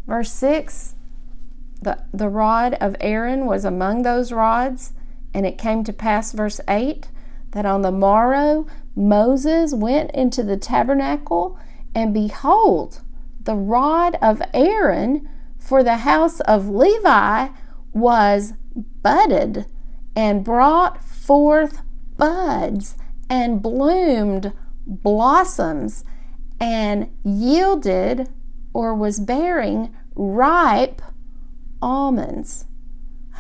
Verse 0.08 0.32
6 0.32 0.96
the, 1.80 2.02
the 2.12 2.28
rod 2.28 2.74
of 2.80 2.96
Aaron 2.98 3.46
was 3.46 3.64
among 3.64 4.02
those 4.02 4.32
rods, 4.32 4.92
and 5.32 5.46
it 5.46 5.56
came 5.56 5.84
to 5.84 5.92
pass, 5.92 6.32
verse 6.32 6.60
8, 6.66 7.06
that 7.52 7.64
on 7.64 7.82
the 7.82 7.92
morrow 7.92 8.66
Moses 8.96 9.72
went 9.72 10.10
into 10.10 10.42
the 10.42 10.56
tabernacle, 10.56 11.56
and 11.94 12.12
behold, 12.12 13.02
the 13.44 13.54
rod 13.54 14.16
of 14.20 14.42
Aaron 14.52 15.28
for 15.58 15.82
the 15.82 15.98
house 15.98 16.40
of 16.40 16.68
Levi 16.68 17.48
was 17.92 18.54
budded 19.02 19.66
and 20.16 20.44
brought 20.44 21.02
forth 21.02 21.82
buds 22.16 22.96
and 23.28 23.62
bloomed 23.62 24.52
blossoms 24.86 26.04
and 26.60 27.10
yielded 27.24 28.28
or 28.72 28.94
was 28.94 29.20
bearing 29.20 29.94
ripe 30.14 31.02
almonds. 31.80 32.66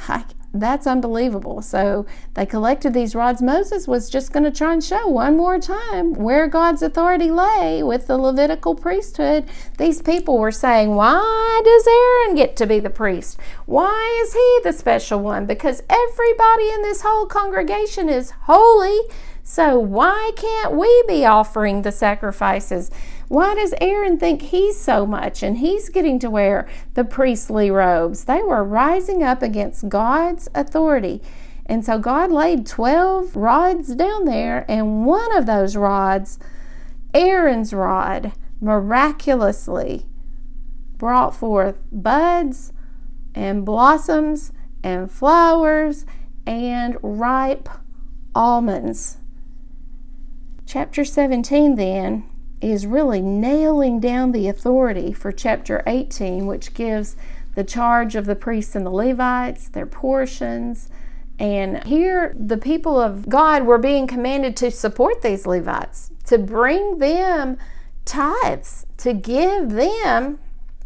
I, 0.08 0.24
that's 0.54 0.86
unbelievable. 0.86 1.62
So 1.62 2.06
they 2.34 2.46
collected 2.46 2.94
these 2.94 3.14
rods. 3.14 3.42
Moses 3.42 3.88
was 3.88 4.08
just 4.08 4.32
going 4.32 4.44
to 4.44 4.52
try 4.52 4.72
and 4.72 4.82
show 4.82 5.08
one 5.08 5.36
more 5.36 5.58
time 5.58 6.14
where 6.14 6.46
God's 6.46 6.80
authority 6.80 7.30
lay 7.30 7.82
with 7.82 8.06
the 8.06 8.16
Levitical 8.16 8.76
priesthood. 8.76 9.46
These 9.78 10.00
people 10.00 10.38
were 10.38 10.52
saying, 10.52 10.94
Why 10.94 11.60
does 11.64 11.86
Aaron 11.86 12.36
get 12.36 12.56
to 12.56 12.66
be 12.66 12.78
the 12.78 12.88
priest? 12.88 13.38
Why 13.66 14.22
is 14.22 14.32
he 14.32 14.60
the 14.62 14.72
special 14.72 15.20
one? 15.20 15.44
Because 15.46 15.82
everybody 15.90 16.70
in 16.70 16.82
this 16.82 17.02
whole 17.02 17.26
congregation 17.26 18.08
is 18.08 18.30
holy. 18.42 19.00
So 19.42 19.78
why 19.78 20.30
can't 20.36 20.72
we 20.72 21.04
be 21.06 21.26
offering 21.26 21.82
the 21.82 21.92
sacrifices? 21.92 22.90
Why 23.28 23.54
does 23.54 23.74
Aaron 23.80 24.18
think 24.18 24.42
he's 24.42 24.78
so 24.78 25.06
much 25.06 25.42
and 25.42 25.58
he's 25.58 25.88
getting 25.88 26.18
to 26.20 26.30
wear 26.30 26.68
the 26.94 27.04
priestly 27.04 27.70
robes? 27.70 28.24
They 28.24 28.42
were 28.42 28.62
rising 28.62 29.22
up 29.22 29.42
against 29.42 29.88
God's 29.88 30.48
authority. 30.54 31.22
And 31.66 31.84
so 31.84 31.98
God 31.98 32.30
laid 32.30 32.66
12 32.66 33.34
rods 33.34 33.94
down 33.94 34.26
there, 34.26 34.66
and 34.68 35.06
one 35.06 35.34
of 35.34 35.46
those 35.46 35.76
rods, 35.76 36.38
Aaron's 37.14 37.72
rod, 37.72 38.32
miraculously 38.60 40.04
brought 40.98 41.34
forth 41.34 41.78
buds 41.90 42.72
and 43.34 43.64
blossoms 43.64 44.52
and 44.82 45.10
flowers 45.10 46.04
and 46.46 46.96
ripe 47.02 47.68
almonds. 48.34 49.18
Chapter 50.66 51.04
17 51.04 51.76
then 51.76 52.24
is 52.70 52.86
really 52.86 53.20
nailing 53.20 54.00
down 54.00 54.32
the 54.32 54.48
authority 54.48 55.12
for 55.12 55.32
chapter 55.32 55.82
18, 55.86 56.46
which 56.46 56.74
gives 56.74 57.16
the 57.54 57.64
charge 57.64 58.16
of 58.16 58.26
the 58.26 58.34
priests 58.34 58.74
and 58.74 58.84
the 58.84 58.90
Levites, 58.90 59.68
their 59.68 59.86
portions. 59.86 60.88
And 61.38 61.84
here, 61.84 62.34
the 62.38 62.56
people 62.56 63.00
of 63.00 63.28
God 63.28 63.64
were 63.64 63.78
being 63.78 64.06
commanded 64.06 64.56
to 64.58 64.70
support 64.70 65.22
these 65.22 65.46
Levites, 65.46 66.10
to 66.26 66.38
bring 66.38 66.98
them 66.98 67.58
tithes, 68.04 68.86
to 68.98 69.12
give 69.12 69.70
them 69.70 70.38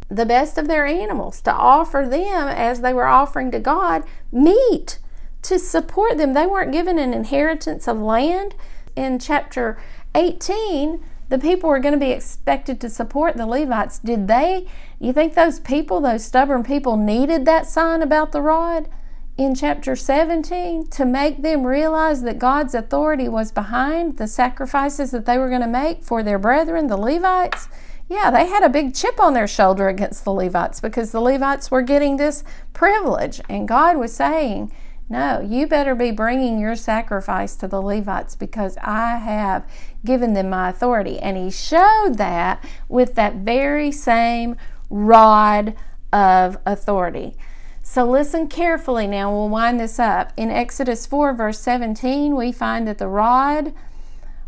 the 0.08 0.26
best 0.26 0.56
of 0.56 0.68
their 0.68 0.86
animals, 0.86 1.40
to 1.42 1.52
offer 1.52 2.06
them 2.08 2.48
as 2.48 2.80
they 2.80 2.94
were 2.94 3.06
offering 3.06 3.50
to 3.50 3.60
God 3.60 4.04
meat, 4.32 4.98
to 5.42 5.58
support 5.58 6.16
them. 6.16 6.32
They 6.32 6.46
weren't 6.46 6.72
given 6.72 6.98
an 6.98 7.12
inheritance 7.12 7.86
of 7.86 7.98
land. 7.98 8.54
In 8.96 9.18
chapter 9.18 9.78
18, 10.14 11.04
the 11.28 11.38
people 11.38 11.68
were 11.68 11.78
going 11.78 11.94
to 11.94 12.00
be 12.00 12.12
expected 12.12 12.80
to 12.80 12.88
support 12.88 13.36
the 13.36 13.46
Levites. 13.46 13.98
Did 13.98 14.28
they, 14.28 14.66
you 14.98 15.12
think 15.12 15.34
those 15.34 15.60
people, 15.60 16.00
those 16.00 16.24
stubborn 16.24 16.64
people, 16.64 16.96
needed 16.96 17.44
that 17.44 17.66
sign 17.66 18.02
about 18.02 18.32
the 18.32 18.40
rod 18.40 18.88
in 19.36 19.54
chapter 19.54 19.94
17 19.94 20.88
to 20.88 21.04
make 21.04 21.42
them 21.42 21.64
realize 21.64 22.22
that 22.22 22.38
God's 22.38 22.74
authority 22.74 23.28
was 23.28 23.52
behind 23.52 24.16
the 24.16 24.26
sacrifices 24.26 25.10
that 25.12 25.26
they 25.26 25.38
were 25.38 25.48
going 25.48 25.60
to 25.60 25.68
make 25.68 26.02
for 26.02 26.22
their 26.22 26.38
brethren, 26.38 26.88
the 26.88 26.96
Levites? 26.96 27.68
Yeah, 28.08 28.30
they 28.30 28.46
had 28.46 28.64
a 28.64 28.70
big 28.70 28.94
chip 28.94 29.20
on 29.20 29.34
their 29.34 29.46
shoulder 29.46 29.88
against 29.88 30.24
the 30.24 30.32
Levites 30.32 30.80
because 30.80 31.12
the 31.12 31.20
Levites 31.20 31.70
were 31.70 31.82
getting 31.82 32.16
this 32.16 32.42
privilege. 32.72 33.40
And 33.50 33.68
God 33.68 33.98
was 33.98 34.14
saying, 34.14 34.72
no, 35.10 35.40
you 35.40 35.66
better 35.66 35.94
be 35.94 36.10
bringing 36.10 36.58
your 36.58 36.76
sacrifice 36.76 37.54
to 37.56 37.68
the 37.68 37.80
Levites 37.80 38.34
because 38.34 38.76
I 38.78 39.16
have 39.16 39.66
given 40.04 40.34
them 40.34 40.50
my 40.50 40.68
authority. 40.68 41.18
And 41.18 41.36
he 41.36 41.50
showed 41.50 42.14
that 42.16 42.64
with 42.88 43.14
that 43.14 43.36
very 43.36 43.90
same 43.90 44.56
rod 44.90 45.74
of 46.12 46.58
authority. 46.64 47.36
So 47.82 48.04
listen 48.08 48.48
carefully 48.48 49.06
now, 49.06 49.32
we'll 49.32 49.48
wind 49.48 49.80
this 49.80 49.98
up. 49.98 50.32
In 50.36 50.50
Exodus 50.50 51.06
4, 51.06 51.32
verse 51.32 51.58
17, 51.60 52.36
we 52.36 52.52
find 52.52 52.86
that 52.86 52.98
the 52.98 53.08
rod 53.08 53.72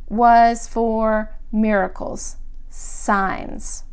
was 0.09 0.69
for 0.69 1.35
miracles, 1.51 2.37
signs. 2.69 3.85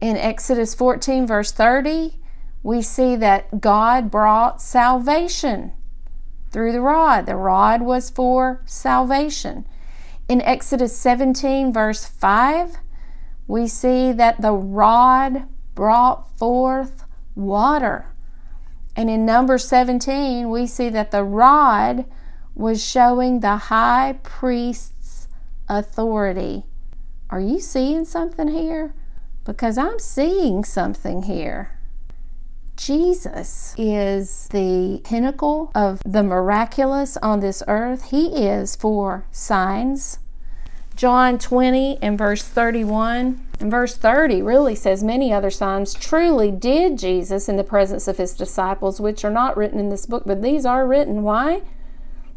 In 0.00 0.16
Exodus 0.16 0.74
14, 0.74 1.26
verse 1.26 1.52
30, 1.52 2.18
we 2.62 2.80
see 2.80 3.14
that 3.16 3.60
God 3.60 4.10
brought 4.10 4.62
salvation 4.62 5.72
through 6.50 6.72
the 6.72 6.80
rod. 6.80 7.26
The 7.26 7.36
rod 7.36 7.82
was 7.82 8.08
for 8.08 8.62
salvation. 8.64 9.66
In 10.28 10.42
Exodus 10.42 10.94
17, 10.94 11.72
verse 11.72 12.04
5, 12.04 12.76
we 13.46 13.66
see 13.66 14.12
that 14.12 14.42
the 14.42 14.52
rod 14.52 15.48
brought 15.74 16.36
forth 16.36 17.04
water. 17.34 18.12
And 18.94 19.08
in 19.08 19.24
number 19.24 19.56
17, 19.56 20.50
we 20.50 20.66
see 20.66 20.90
that 20.90 21.12
the 21.12 21.24
rod 21.24 22.04
was 22.54 22.84
showing 22.84 23.40
the 23.40 23.56
high 23.56 24.18
priest's 24.22 25.28
authority. 25.66 26.64
Are 27.30 27.40
you 27.40 27.58
seeing 27.58 28.04
something 28.04 28.48
here? 28.48 28.94
Because 29.44 29.78
I'm 29.78 29.98
seeing 29.98 30.62
something 30.62 31.22
here. 31.22 31.77
Jesus 32.78 33.74
is 33.76 34.46
the 34.52 35.00
pinnacle 35.02 35.72
of 35.74 36.00
the 36.06 36.22
miraculous 36.22 37.16
on 37.16 37.40
this 37.40 37.60
earth. 37.66 38.10
He 38.10 38.46
is 38.46 38.76
for 38.76 39.26
signs. 39.32 40.20
John 40.94 41.38
20 41.38 41.98
and 42.00 42.16
verse 42.16 42.44
31 42.44 43.44
and 43.58 43.70
verse 43.70 43.96
30 43.96 44.42
really 44.42 44.76
says 44.76 45.02
many 45.02 45.32
other 45.32 45.50
signs 45.50 45.92
truly 45.92 46.52
did 46.52 46.98
Jesus 46.98 47.48
in 47.48 47.56
the 47.56 47.64
presence 47.64 48.06
of 48.06 48.16
his 48.16 48.34
disciples, 48.34 49.00
which 49.00 49.24
are 49.24 49.30
not 49.30 49.56
written 49.56 49.80
in 49.80 49.88
this 49.88 50.06
book, 50.06 50.22
but 50.24 50.40
these 50.40 50.64
are 50.64 50.86
written. 50.86 51.24
Why? 51.24 51.62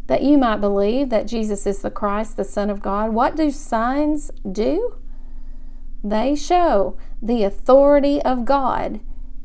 That 0.07 0.23
you 0.23 0.39
might 0.39 0.57
believe 0.57 1.11
that 1.11 1.27
Jesus 1.27 1.67
is 1.67 1.83
the 1.83 1.91
Christ, 1.91 2.35
the 2.35 2.43
Son 2.43 2.71
of 2.71 2.81
God. 2.81 3.13
What 3.13 3.35
do 3.35 3.51
signs 3.51 4.31
do? 4.51 4.97
They 6.03 6.35
show 6.35 6.97
the 7.21 7.43
authority 7.43 8.19
of 8.23 8.43
God 8.43 9.01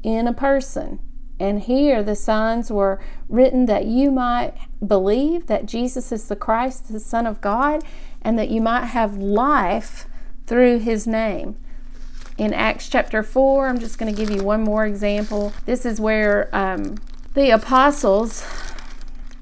in 0.06 0.28
a 0.28 0.32
person. 0.32 1.00
And 1.38 1.62
here 1.62 2.02
the 2.02 2.14
signs 2.14 2.70
were 2.70 3.00
written 3.28 3.66
that 3.66 3.86
you 3.86 4.12
might 4.12 4.54
believe 4.86 5.48
that 5.48 5.66
Jesus 5.66 6.12
is 6.12 6.28
the 6.28 6.36
Christ, 6.36 6.90
the 6.90 7.00
Son 7.00 7.26
of 7.26 7.40
God, 7.40 7.82
and 8.22 8.38
that 8.38 8.48
you 8.48 8.60
might 8.60 8.86
have 8.86 9.18
life 9.18 10.06
through 10.46 10.78
his 10.78 11.08
name. 11.08 11.56
In 12.38 12.54
Acts 12.54 12.88
chapter 12.88 13.22
4, 13.22 13.66
I'm 13.66 13.80
just 13.80 13.98
going 13.98 14.14
to 14.14 14.16
give 14.18 14.30
you 14.30 14.44
one 14.44 14.62
more 14.62 14.86
example. 14.86 15.52
This 15.64 15.84
is 15.84 16.00
where 16.00 16.48
um, 16.54 16.96
the 17.34 17.50
apostles 17.50 18.46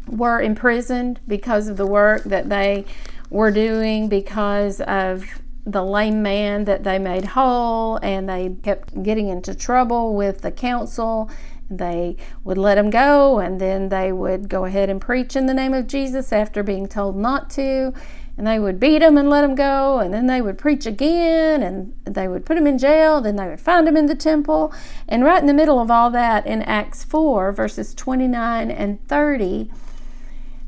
were 0.09 0.41
imprisoned 0.41 1.21
because 1.29 1.69
of 1.69 1.77
the 1.77 1.87
work 1.87 2.25
that 2.25 2.49
they 2.49 2.87
were 3.29 3.51
doing, 3.51 4.09
because 4.09 4.81
of 4.81 5.27
the 5.67 5.83
lame 5.83 6.23
man 6.23 6.65
that 6.65 6.85
they 6.85 6.99
made 6.99 7.25
whole, 7.25 7.97
and 8.03 8.29
they 8.29 8.57
kept 8.63 9.03
getting 9.03 9.29
into 9.29 9.55
trouble 9.55 10.15
with 10.15 10.43
the 10.43 10.51
council. 10.53 11.31
They 11.71 12.17
would 12.45 12.59
let 12.59 12.77
him 12.77 12.91
go, 12.91 13.39
and 13.39 13.61
then 13.61 13.89
they 13.89 14.13
would 14.13 14.49
go 14.49 14.67
ahead 14.67 14.91
and 14.91 15.01
preach 15.01 15.35
in 15.37 15.47
the 15.47 15.55
name 15.55 15.73
of 15.73 15.87
Jesus 15.87 16.33
after 16.33 16.63
being 16.63 16.87
told 16.87 17.17
not 17.17 17.49
to. 17.51 17.93
and 18.37 18.47
they 18.47 18.59
would 18.59 18.81
beat 18.81 19.01
him 19.01 19.17
and 19.17 19.31
let 19.31 19.45
him 19.45 19.55
go, 19.55 20.01
and 20.01 20.13
then 20.13 20.27
they 20.27 20.43
would 20.43 20.59
preach 20.59 20.87
again, 20.87 21.63
and 21.63 21.95
they 22.05 22.27
would 22.27 22.45
put 22.45 22.57
him 22.57 22.67
in 22.67 22.79
jail, 22.79 23.21
then 23.21 23.37
they 23.37 23.47
would 23.47 23.61
find 23.61 23.87
him 23.87 23.97
in 23.97 24.07
the 24.07 24.15
temple. 24.15 24.73
And 25.09 25.25
right 25.25 25.41
in 25.41 25.47
the 25.47 25.55
middle 25.55 25.79
of 25.79 25.91
all 25.91 26.11
that, 26.11 26.45
in 26.47 26.63
Acts 26.63 27.05
4, 27.05 27.53
verses 27.53 27.95
29 27.95 28.71
and 28.71 29.07
30, 29.07 29.71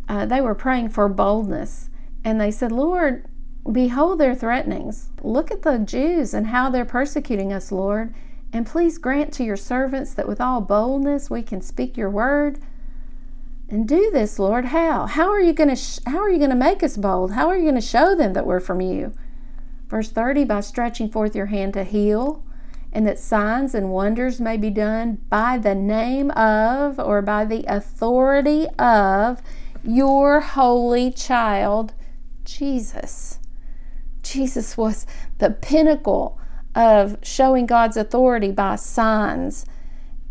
uh, 0.09 0.27
they 0.27 0.41
were 0.41 0.55
praying 0.55 0.91
for 0.91 1.09
boldness. 1.09 1.91
And 2.25 2.41
they 2.41 2.53
said, 2.53 2.71
Lord, 2.71 3.25
behold 3.73 4.19
their 4.19 4.35
threatenings. 4.35 5.09
Look 5.23 5.51
at 5.51 5.63
the 5.63 5.79
Jews 5.79 6.35
and 6.35 6.49
how 6.49 6.71
they're 6.71 6.85
persecuting 6.85 7.53
us, 7.53 7.73
Lord. 7.73 8.15
And 8.53 8.67
please 8.67 8.99
grant 8.99 9.33
to 9.35 9.45
your 9.45 9.57
servants 9.57 10.15
that 10.15 10.29
with 10.29 10.41
all 10.41 10.61
boldness 10.61 11.31
we 11.31 11.43
can 11.43 11.61
speak 11.61 11.97
your 11.97 12.11
word 12.11 12.59
and 13.69 13.89
do 13.89 14.11
this, 14.13 14.39
Lord. 14.39 14.67
How? 14.67 15.07
How 15.07 15.29
are 15.29 15.41
you 15.41 15.53
going 15.53 15.71
to 15.71 15.77
sh- 15.77 15.99
how 16.07 16.19
are 16.19 16.31
you 16.31 16.39
going 16.39 16.51
to 16.51 16.57
make 16.57 16.83
us 16.83 16.97
bold? 16.97 17.33
How 17.33 17.49
are 17.49 17.57
you 17.57 17.65
going 17.65 17.75
to 17.75 17.81
show 17.81 18.15
them 18.15 18.33
that 18.33 18.47
we're 18.47 18.61
from 18.61 18.81
you? 18.81 19.13
Verse 19.89 20.11
30 20.11 20.45
by 20.45 20.61
stretching 20.61 21.11
forth 21.11 21.35
your 21.35 21.47
hand 21.47 21.75
to 21.75 21.85
heal 21.85 22.45
and 22.93 23.07
that 23.07 23.19
signs 23.19 23.75
and 23.75 23.91
wonders 23.91 24.41
may 24.41 24.57
be 24.57 24.71
done 24.71 25.19
by 25.29 25.59
the 25.59 25.75
name 25.75 26.31
of 26.31 26.99
or 26.99 27.21
by 27.21 27.45
the 27.45 27.65
authority 27.69 28.67
of 28.79 29.43
your 29.83 30.41
holy 30.41 31.11
child 31.11 31.93
Jesus. 32.45 33.39
Jesus 34.33 34.77
was 34.77 35.07
the 35.39 35.51
pinnacle 35.51 36.39
of 36.75 37.19
showing 37.23 37.67
God's 37.67 37.97
authority 37.97 38.51
by 38.51 38.77
signs 38.77 39.67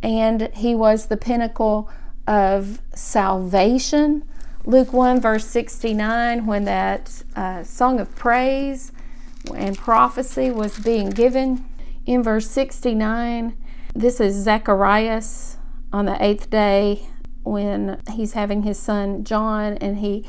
and 0.05 0.49
he 0.53 0.75
was 0.75 1.07
the 1.07 1.17
pinnacle 1.17 1.89
of 2.27 2.79
salvation. 2.93 4.23
Luke 4.63 4.93
1, 4.93 5.19
verse 5.19 5.45
69, 5.47 6.45
when 6.45 6.65
that 6.65 7.23
uh, 7.35 7.63
song 7.63 7.99
of 7.99 8.15
praise 8.15 8.91
and 9.53 9.77
prophecy 9.77 10.51
was 10.51 10.77
being 10.79 11.09
given. 11.09 11.65
In 12.05 12.21
verse 12.21 12.47
69, 12.49 13.57
this 13.95 14.19
is 14.19 14.35
Zacharias 14.35 15.57
on 15.91 16.05
the 16.05 16.23
eighth 16.23 16.49
day 16.49 17.07
when 17.43 17.99
he's 18.11 18.33
having 18.33 18.63
his 18.63 18.77
son 18.77 19.23
John, 19.23 19.77
and 19.77 19.97
he 19.97 20.25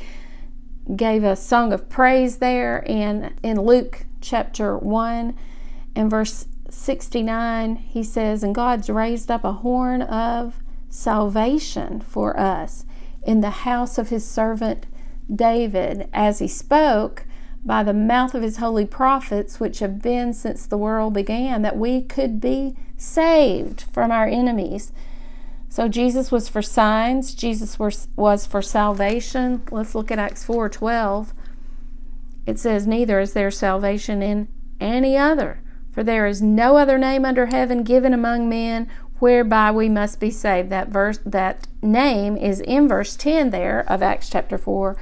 gave 0.95 1.23
a 1.23 1.35
song 1.35 1.73
of 1.73 1.89
praise 1.89 2.37
there. 2.37 2.83
And 2.89 3.33
in 3.43 3.61
Luke 3.61 4.05
chapter 4.21 4.77
1 4.77 5.35
and 5.95 6.09
verse 6.09 6.47
69, 6.69 7.75
he 7.75 8.03
says, 8.03 8.43
And 8.43 8.55
God's 8.55 8.89
raised 8.89 9.31
up 9.31 9.43
a 9.43 9.53
horn 9.53 10.01
of 10.01 10.59
salvation 10.89 11.99
for 12.01 12.39
us 12.39 12.85
in 13.23 13.41
the 13.41 13.49
house 13.49 13.97
of 13.97 14.09
his 14.09 14.25
servant 14.25 14.85
David, 15.33 16.09
as 16.13 16.39
he 16.39 16.47
spoke 16.47 17.25
by 17.65 17.83
the 17.83 17.93
mouth 17.93 18.33
of 18.33 18.41
his 18.41 18.57
holy 18.57 18.85
prophets, 18.85 19.59
which 19.59 19.79
have 19.79 20.01
been 20.01 20.33
since 20.33 20.65
the 20.65 20.77
world 20.77 21.13
began, 21.13 21.61
that 21.63 21.77
we 21.77 22.01
could 22.01 22.39
be 22.39 22.75
saved 22.95 23.81
from 23.81 24.09
our 24.09 24.25
enemies. 24.25 24.93
So 25.77 25.87
Jesus 25.87 26.31
was 26.31 26.49
for 26.49 26.63
signs, 26.63 27.35
Jesus 27.35 27.77
was, 27.77 28.07
was 28.15 28.47
for 28.47 28.63
salvation. 28.63 29.61
Let's 29.69 29.93
look 29.93 30.09
at 30.09 30.17
Acts 30.17 30.43
4 30.43 30.69
12. 30.69 31.35
It 32.47 32.57
says, 32.57 32.87
Neither 32.87 33.19
is 33.19 33.33
there 33.33 33.51
salvation 33.51 34.23
in 34.23 34.47
any 34.81 35.15
other, 35.15 35.61
for 35.91 36.03
there 36.03 36.25
is 36.25 36.41
no 36.41 36.77
other 36.77 36.97
name 36.97 37.25
under 37.25 37.45
heaven 37.45 37.83
given 37.83 38.11
among 38.11 38.49
men 38.49 38.89
whereby 39.19 39.69
we 39.69 39.87
must 39.87 40.19
be 40.19 40.31
saved. 40.31 40.71
That 40.71 40.87
verse 40.87 41.19
that 41.23 41.67
name 41.83 42.37
is 42.37 42.59
in 42.61 42.87
verse 42.87 43.15
10 43.15 43.51
there 43.51 43.85
of 43.87 44.01
Acts 44.01 44.31
chapter 44.31 44.57
4. 44.57 44.97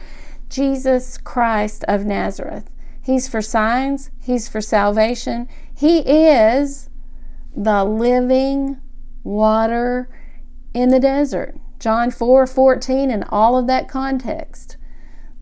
Jesus 0.50 1.18
Christ 1.18 1.86
of 1.88 2.04
Nazareth. 2.04 2.70
He's 3.02 3.30
for 3.30 3.42
signs, 3.42 4.12
he's 4.22 4.50
for 4.50 4.60
salvation. 4.60 5.48
He 5.74 6.00
is 6.00 6.90
the 7.56 7.86
living 7.86 8.82
water 9.24 10.10
in 10.76 10.90
the 10.90 11.00
desert. 11.00 11.56
John 11.80 12.12
4 12.12 12.46
14, 12.46 13.10
and 13.10 13.26
all 13.30 13.58
of 13.58 13.66
that 13.68 13.90
context. 13.90 14.78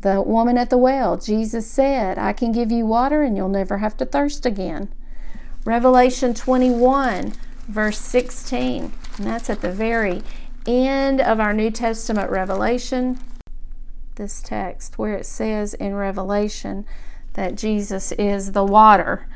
The 0.01 0.21
woman 0.21 0.57
at 0.57 0.69
the 0.69 0.77
well, 0.77 1.17
Jesus 1.17 1.69
said, 1.69 2.17
I 2.17 2.33
can 2.33 2.51
give 2.51 2.71
you 2.71 2.85
water 2.85 3.23
and 3.23 3.37
you'll 3.37 3.49
never 3.49 3.77
have 3.77 3.95
to 3.97 4.05
thirst 4.05 4.45
again. 4.45 4.93
Revelation 5.65 6.33
21 6.33 7.33
verse 7.67 7.99
16. 7.99 8.91
And 9.17 9.25
that's 9.25 9.49
at 9.49 9.61
the 9.61 9.71
very 9.71 10.23
end 10.65 11.21
of 11.21 11.39
our 11.39 11.53
New 11.53 11.71
Testament 11.71 12.29
revelation. 12.29 13.19
This 14.15 14.41
text, 14.41 14.97
where 14.97 15.15
it 15.15 15.25
says 15.25 15.73
in 15.73 15.95
Revelation 15.95 16.85
that 17.33 17.55
Jesus 17.55 18.11
is 18.13 18.51
the 18.51 18.63
water. 18.63 19.27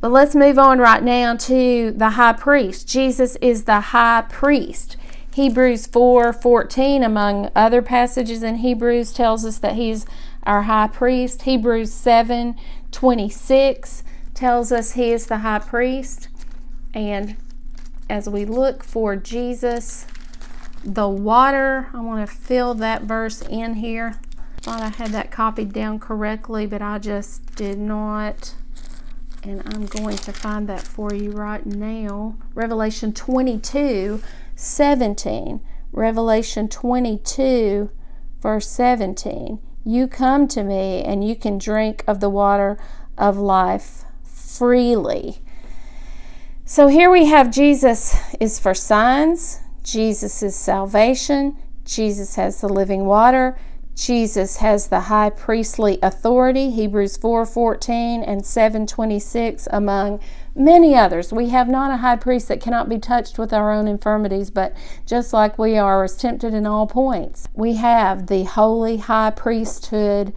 But 0.00 0.12
let's 0.12 0.34
move 0.34 0.58
on 0.58 0.78
right 0.78 1.02
now 1.02 1.36
to 1.36 1.90
the 1.90 2.10
high 2.10 2.32
priest. 2.32 2.88
Jesus 2.88 3.36
is 3.36 3.64
the 3.64 3.80
high 3.80 4.24
priest. 4.28 4.96
Hebrews 5.34 5.86
4 5.86 6.32
14, 6.32 7.02
among 7.04 7.50
other 7.54 7.82
passages 7.82 8.42
in 8.42 8.56
Hebrews, 8.56 9.12
tells 9.12 9.44
us 9.44 9.58
that 9.58 9.74
he's 9.74 10.06
our 10.42 10.62
high 10.62 10.88
priest. 10.88 11.42
Hebrews 11.42 11.92
7 11.92 12.56
26 12.90 14.02
tells 14.34 14.72
us 14.72 14.92
he 14.92 15.12
is 15.12 15.26
the 15.26 15.38
high 15.38 15.60
priest. 15.60 16.28
And 16.92 17.36
as 18.08 18.28
we 18.28 18.44
look 18.44 18.82
for 18.82 19.14
Jesus, 19.14 20.06
the 20.82 21.08
water, 21.08 21.88
I 21.92 22.00
want 22.00 22.28
to 22.28 22.34
fill 22.34 22.74
that 22.74 23.02
verse 23.02 23.42
in 23.42 23.74
here. 23.74 24.18
Thought 24.62 24.80
I 24.80 24.88
had 24.88 25.10
that 25.12 25.30
copied 25.30 25.72
down 25.72 26.00
correctly, 26.00 26.66
but 26.66 26.82
I 26.82 26.98
just 26.98 27.54
did 27.54 27.78
not. 27.78 28.54
And 29.42 29.62
I'm 29.66 29.86
going 29.86 30.16
to 30.16 30.32
find 30.32 30.68
that 30.68 30.82
for 30.82 31.14
you 31.14 31.30
right 31.30 31.64
now. 31.64 32.36
Revelation 32.54 33.12
22 33.12 34.20
17. 34.60 35.60
Revelation 35.90 36.68
22, 36.68 37.90
verse 38.42 38.68
17. 38.68 39.58
You 39.86 40.06
come 40.06 40.46
to 40.48 40.62
me 40.62 41.02
and 41.02 41.26
you 41.26 41.34
can 41.34 41.56
drink 41.56 42.04
of 42.06 42.20
the 42.20 42.28
water 42.28 42.78
of 43.16 43.38
life 43.38 44.04
freely. 44.22 45.38
So 46.66 46.88
here 46.88 47.10
we 47.10 47.24
have 47.24 47.50
Jesus 47.50 48.14
is 48.38 48.58
for 48.58 48.74
signs, 48.74 49.60
Jesus 49.82 50.42
is 50.42 50.54
salvation, 50.56 51.56
Jesus 51.86 52.34
has 52.34 52.60
the 52.60 52.68
living 52.68 53.06
water, 53.06 53.58
Jesus 53.96 54.58
has 54.58 54.88
the 54.88 55.00
high 55.00 55.30
priestly 55.30 55.98
authority, 56.02 56.70
Hebrews 56.70 57.16
4:14 57.16 58.22
and 58.22 58.44
7:26 58.44 59.66
among 59.72 60.20
many 60.54 60.94
others. 60.94 61.32
We 61.32 61.50
have 61.50 61.68
not 61.68 61.90
a 61.90 61.98
high 61.98 62.16
priest 62.16 62.48
that 62.48 62.60
cannot 62.60 62.88
be 62.88 62.98
touched 62.98 63.38
with 63.38 63.52
our 63.52 63.72
own 63.72 63.86
infirmities, 63.86 64.50
but 64.50 64.74
just 65.06 65.32
like 65.32 65.58
we 65.58 65.76
are 65.76 66.04
as 66.04 66.16
tempted 66.16 66.54
in 66.54 66.66
all 66.66 66.86
points. 66.86 67.48
We 67.54 67.74
have 67.74 68.26
the 68.26 68.44
holy 68.44 68.98
high 68.98 69.30
priesthood 69.30 70.32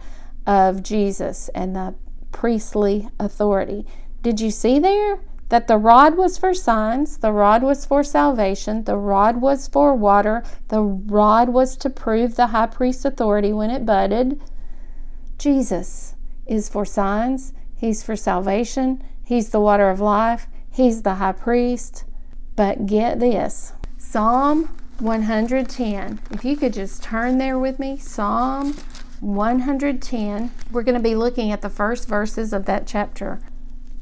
of 0.46 0.82
Jesus 0.82 1.48
and 1.54 1.74
the 1.74 1.94
priestly 2.32 3.08
authority. 3.18 3.86
Did 4.22 4.40
you 4.40 4.50
see 4.50 4.78
there? 4.78 5.20
that 5.50 5.68
the 5.68 5.76
rod 5.76 6.16
was 6.16 6.38
for 6.38 6.54
signs, 6.54 7.18
the 7.18 7.32
rod 7.32 7.62
was 7.62 7.84
for 7.84 8.02
salvation, 8.02 8.84
the 8.84 8.96
rod 8.96 9.40
was 9.40 9.68
for 9.68 9.94
water, 9.94 10.42
the 10.68 10.82
rod 10.82 11.50
was 11.50 11.76
to 11.76 11.90
prove 11.90 12.34
the 12.34 12.48
high 12.48 12.66
priest's 12.66 13.04
authority 13.04 13.52
when 13.52 13.70
it 13.70 13.86
budded. 13.86 14.40
Jesus 15.38 16.14
is 16.46 16.68
for 16.68 16.84
signs, 16.84 17.52
he's 17.76 18.02
for 18.02 18.16
salvation, 18.16 19.02
he's 19.24 19.50
the 19.50 19.60
water 19.60 19.90
of 19.90 20.00
life, 20.00 20.46
he's 20.70 21.02
the 21.02 21.16
high 21.16 21.32
priest. 21.32 22.04
But 22.56 22.86
get 22.86 23.18
this 23.18 23.72
Psalm 23.98 24.70
110. 25.00 26.20
If 26.30 26.44
you 26.44 26.56
could 26.56 26.72
just 26.72 27.02
turn 27.02 27.38
there 27.38 27.58
with 27.58 27.78
me, 27.78 27.96
Psalm 27.96 28.76
110. 29.20 30.50
We're 30.70 30.82
going 30.82 30.96
to 30.96 31.02
be 31.02 31.16
looking 31.16 31.50
at 31.50 31.62
the 31.62 31.70
first 31.70 32.06
verses 32.06 32.52
of 32.52 32.66
that 32.66 32.86
chapter. 32.86 33.40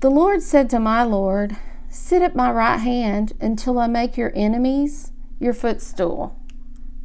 The 0.00 0.10
Lord 0.10 0.42
said 0.42 0.68
to 0.70 0.80
my 0.80 1.02
Lord, 1.02 1.56
Sit 1.88 2.22
at 2.22 2.34
my 2.34 2.50
right 2.50 2.78
hand 2.78 3.34
until 3.40 3.78
I 3.78 3.86
make 3.86 4.16
your 4.16 4.32
enemies 4.34 5.12
your 5.38 5.52
footstool. 5.52 6.38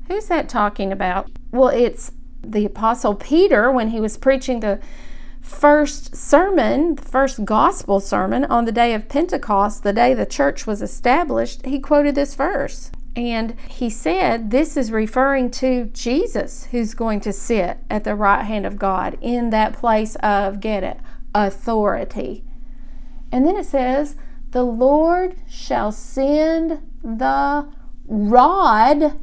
Who's 0.08 0.28
that 0.28 0.48
talking 0.48 0.92
about? 0.92 1.30
Well, 1.52 1.70
it's 1.70 2.12
the 2.42 2.66
Apostle 2.66 3.16
Peter 3.16 3.72
when 3.72 3.90
he 3.90 4.00
was 4.00 4.18
preaching 4.18 4.62
the 4.62 4.80
first 5.48 6.16
sermon, 6.16 6.96
the 6.96 7.02
first 7.02 7.46
gospel 7.46 8.00
sermon 8.00 8.46
on 8.46 8.66
the 8.66 8.72
day 8.72 8.94
of 8.94 9.10
Pentecost, 9.10 9.84
the 9.84 9.94
day 9.94 10.14
the 10.14 10.26
church 10.26 10.68
was 10.68 10.82
established. 10.82 11.66
He 11.66 11.80
quoted 11.80 12.16
this 12.16 12.36
verse. 12.36 12.92
And 13.16 13.56
he 13.68 13.90
said, 13.90 14.52
This 14.52 14.78
is 14.78 14.92
referring 14.92 15.50
to 15.52 15.86
Jesus, 15.86 16.66
who's 16.66 16.94
going 16.94 17.20
to 17.22 17.34
sit 17.34 17.80
at 17.90 18.04
the 18.04 18.14
right 18.14 18.44
hand 18.44 18.66
of 18.66 18.78
God 18.78 19.18
in 19.22 19.50
that 19.50 19.74
place 19.74 20.16
of, 20.18 20.60
get 20.60 20.84
it, 20.84 21.00
authority. 21.34 22.44
And 23.32 23.46
then 23.46 23.58
it 23.58 23.66
says, 23.66 24.16
The 24.52 24.64
Lord 24.64 25.36
shall 25.50 25.92
send 25.92 26.80
the 27.04 27.68
rod 28.06 29.20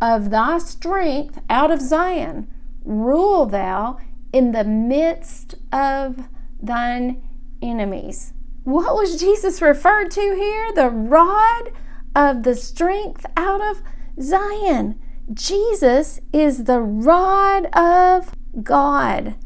of 0.00 0.30
thy 0.30 0.58
strength 0.58 1.40
out 1.48 1.70
of 1.70 1.80
Zion. 1.80 2.48
Rule 2.84 3.46
thou 3.46 3.98
in 4.32 4.52
the 4.52 4.64
midst 4.64 5.54
of 5.72 6.28
thine 6.60 7.22
enemies. 7.62 8.32
What 8.64 8.94
was 8.96 9.20
Jesus 9.20 9.62
referred 9.62 10.10
to 10.12 10.20
here? 10.20 10.72
The 10.74 10.90
rod 10.90 11.70
of 12.14 12.42
the 12.42 12.54
strength 12.54 13.26
out 13.36 13.60
of 13.60 13.82
Zion. 14.20 14.98
Jesus 15.32 16.20
is 16.32 16.64
the 16.64 16.80
rod 16.80 17.66
of 17.66 18.34
God. 18.62 19.36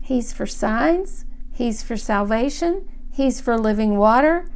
He's 0.00 0.32
for 0.32 0.46
signs, 0.46 1.24
He's 1.52 1.82
for 1.82 1.96
salvation, 1.96 2.88
He's 3.12 3.40
for 3.40 3.56
living 3.56 3.96
water, 3.96 4.50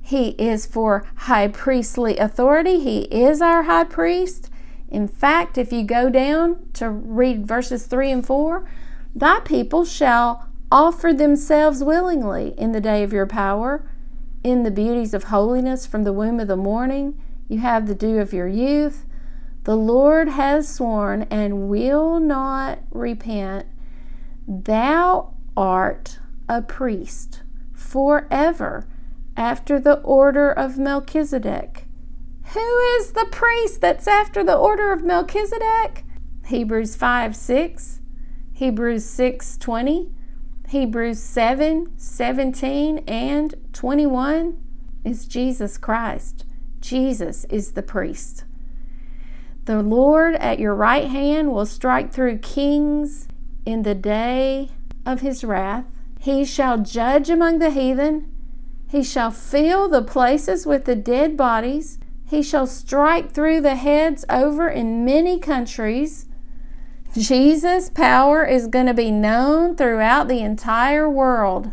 He 0.00 0.30
is 0.30 0.66
for 0.66 1.06
high 1.14 1.48
priestly 1.48 2.16
authority. 2.16 2.80
He 2.80 3.02
is 3.04 3.40
our 3.40 3.64
high 3.64 3.84
priest. 3.84 4.50
In 4.88 5.08
fact, 5.08 5.58
if 5.58 5.72
you 5.72 5.84
go 5.84 6.10
down 6.10 6.68
to 6.74 6.90
read 6.90 7.46
verses 7.46 7.86
3 7.86 8.10
and 8.10 8.26
4, 8.26 8.68
thy 9.16 9.40
people 9.40 9.84
shall 9.84 10.46
offer 10.70 11.12
themselves 11.12 11.82
willingly 11.82 12.54
in 12.58 12.72
the 12.72 12.80
day 12.80 13.02
of 13.02 13.12
your 13.12 13.26
power, 13.26 13.88
in 14.44 14.62
the 14.62 14.70
beauties 14.70 15.14
of 15.14 15.24
holiness 15.24 15.86
from 15.86 16.04
the 16.04 16.12
womb 16.12 16.38
of 16.38 16.48
the 16.48 16.56
morning. 16.56 17.20
You 17.48 17.58
have 17.58 17.86
the 17.86 17.94
dew 17.94 18.18
of 18.18 18.32
your 18.32 18.46
youth. 18.46 19.06
The 19.64 19.76
Lord 19.76 20.28
has 20.28 20.68
sworn 20.68 21.22
and 21.24 21.68
will 21.68 22.20
not 22.20 22.80
repent. 22.90 23.66
Thou 24.46 25.34
art 25.56 26.18
a 26.48 26.62
priest 26.62 27.42
forever 27.72 28.86
after 29.36 29.80
the 29.80 30.00
order 30.00 30.52
of 30.52 30.78
Melchizedek. 30.78 31.86
Who 32.52 32.78
is 32.98 33.12
the 33.12 33.26
priest 33.30 33.80
that's 33.80 34.06
after 34.06 34.44
the 34.44 34.56
order 34.56 34.92
of 34.92 35.02
Melchizedek? 35.02 36.04
Hebrews 36.46 36.94
5 36.94 37.34
6, 37.34 38.00
Hebrews 38.56 39.04
6 39.04 39.58
20, 39.58 40.10
Hebrews 40.70 41.22
7 41.22 41.92
17 41.94 42.98
and 43.06 43.54
21 43.74 44.58
is 45.04 45.26
Jesus 45.26 45.76
Christ. 45.76 46.46
Jesus 46.80 47.44
is 47.50 47.72
the 47.72 47.82
priest. 47.82 48.44
The 49.66 49.82
Lord 49.82 50.36
at 50.36 50.58
your 50.58 50.74
right 50.74 51.06
hand 51.06 51.52
will 51.52 51.66
strike 51.66 52.14
through 52.14 52.38
kings 52.38 53.28
in 53.66 53.82
the 53.82 53.94
day 53.94 54.70
of 55.04 55.20
his 55.20 55.44
wrath. 55.44 55.84
He 56.18 56.46
shall 56.46 56.78
judge 56.78 57.28
among 57.28 57.58
the 57.58 57.68
heathen. 57.68 58.32
He 58.88 59.02
shall 59.02 59.32
fill 59.32 59.86
the 59.86 60.00
places 60.00 60.64
with 60.64 60.86
the 60.86 60.96
dead 60.96 61.36
bodies. 61.36 61.98
He 62.26 62.42
shall 62.42 62.66
strike 62.66 63.32
through 63.32 63.60
the 63.60 63.76
heads 63.76 64.24
over 64.30 64.66
in 64.66 65.04
many 65.04 65.38
countries. 65.38 66.25
Jesus' 67.14 67.88
power 67.88 68.44
is 68.44 68.66
going 68.66 68.86
to 68.86 68.94
be 68.94 69.10
known 69.10 69.76
throughout 69.76 70.28
the 70.28 70.40
entire 70.40 71.08
world. 71.08 71.72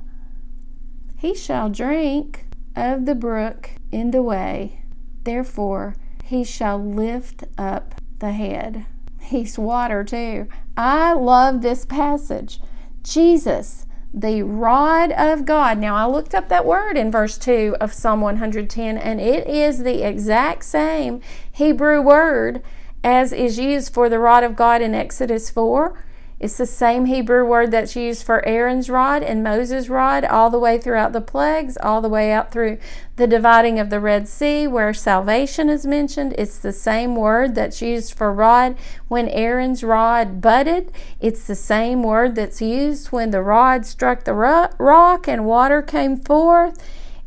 He 1.18 1.36
shall 1.36 1.70
drink 1.70 2.46
of 2.76 3.06
the 3.06 3.16
brook 3.16 3.72
in 3.92 4.12
the 4.12 4.24
way, 4.24 4.84
therefore 5.24 5.96
he 6.24 6.44
shall 6.44 6.84
lift 6.84 7.44
up 7.58 7.96
the 8.20 8.32
head. 8.32 8.86
He's 9.22 9.58
water 9.60 10.04
too. 10.04 10.48
I 10.76 11.14
love 11.14 11.62
this 11.62 11.86
passage. 11.86 12.60
Jesus, 13.04 13.86
the 14.14 14.44
rod 14.44 15.12
of 15.12 15.46
God. 15.46 15.78
Now, 15.78 15.96
I 15.96 16.06
looked 16.06 16.34
up 16.34 16.50
that 16.50 16.66
word 16.66 16.98
in 16.98 17.12
verse 17.12 17.38
2 17.38 17.78
of 17.82 17.94
Psalm 17.94 18.22
110, 18.22 18.98
and 18.98 19.20
it 19.20 19.48
is 19.48 19.84
the 19.84 20.08
exact 20.08 20.64
same 20.66 21.22
Hebrew 21.52 22.02
word 22.02 22.64
as 23.04 23.34
is 23.34 23.60
used 23.60 23.94
for 23.94 24.10
the 24.10 24.20
rod 24.20 24.44
of 24.44 24.56
God 24.56 24.82
in 24.82 24.96
Exodus 24.96 25.50
4. 25.50 25.98
It's 26.40 26.58
the 26.58 26.66
same 26.66 27.06
Hebrew 27.06 27.46
word 27.46 27.72
that's 27.72 27.96
used 27.96 28.26
for 28.26 28.46
Aaron's 28.46 28.90
rod 28.90 29.24
and 29.24 29.44
Moses' 29.44 29.88
rod 29.88 30.26
all 30.26 30.50
the 30.50 30.60
way 30.60 30.78
throughout 30.78 31.14
the 31.14 31.22
plagues, 31.22 31.78
all 31.78 32.02
the 32.02 32.10
way 32.10 32.34
out 32.34 32.52
through 32.52 32.80
the 33.16 33.28
dividing 33.28 33.80
of 33.80 33.90
the 33.90 34.02
Red 34.02 34.28
Sea, 34.28 34.68
where 34.68 34.94
salvation 34.94 35.70
is 35.70 35.86
mentioned. 35.86 36.36
It's 36.38 36.58
the 36.58 36.74
same 36.74 37.16
word 37.16 37.56
that's 37.56 37.82
used 37.82 38.14
for 38.14 38.34
rod 38.34 38.76
when 39.08 39.30
Aaron's 39.30 39.86
rod 39.86 40.42
budded. 40.42 40.92
It's 41.22 41.48
the 41.48 41.56
same 41.56 42.04
word 42.04 42.36
that's 42.36 42.62
used 42.62 43.08
when 43.14 43.32
the 43.32 43.42
rod 43.42 43.86
struck 43.86 44.26
the 44.26 44.34
rock 44.34 45.28
and 45.30 45.46
water 45.46 45.82
came 45.82 46.18
forth. 46.18 46.78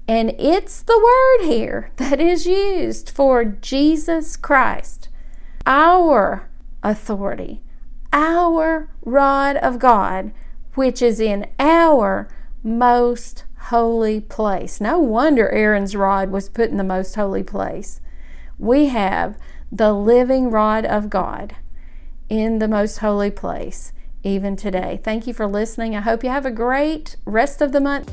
And 0.07 0.35
it's 0.39 0.83
the 0.83 0.99
word 0.99 1.49
here 1.51 1.91
that 1.97 2.21
is 2.21 2.45
used 2.45 3.09
for 3.09 3.47
Jesus 3.47 4.37
Christ 4.37 5.09
our 5.67 6.49
authority, 6.83 7.61
our 8.13 8.89
rod 9.05 9.57
of 9.57 9.79
God, 9.79 10.33
which 10.75 11.03
is 11.03 11.21
in 11.21 11.47
our 11.59 12.29
most 12.63 13.45
holy 13.59 14.21
place. 14.21 14.81
No 14.81 14.99
wonder 14.99 15.49
Aaron's 15.51 15.97
rod 15.97 16.31
was 16.31 16.49
put 16.49 16.71
in 16.71 16.77
the 16.77 16.85
most 16.85 17.15
holy 17.17 17.43
place. 17.43 18.01
We 18.59 18.87
have 18.87 19.37
the 19.71 19.93
living 19.93 20.51
rod 20.51 20.85
of 20.85 21.11
God 21.11 21.57
in 22.29 22.59
the 22.59 22.69
most 22.69 22.99
holy 22.99 23.31
place 23.31 23.93
even 24.23 24.57
today. 24.57 25.01
Thank 25.03 25.27
you 25.27 25.35
for 25.35 25.47
listening. 25.47 25.95
I 25.95 26.01
hope 26.01 26.25
you 26.25 26.31
have 26.31 26.47
a 26.47 26.51
great 26.51 27.17
rest 27.25 27.61
of 27.61 27.73
the 27.73 27.81
month. 27.81 28.13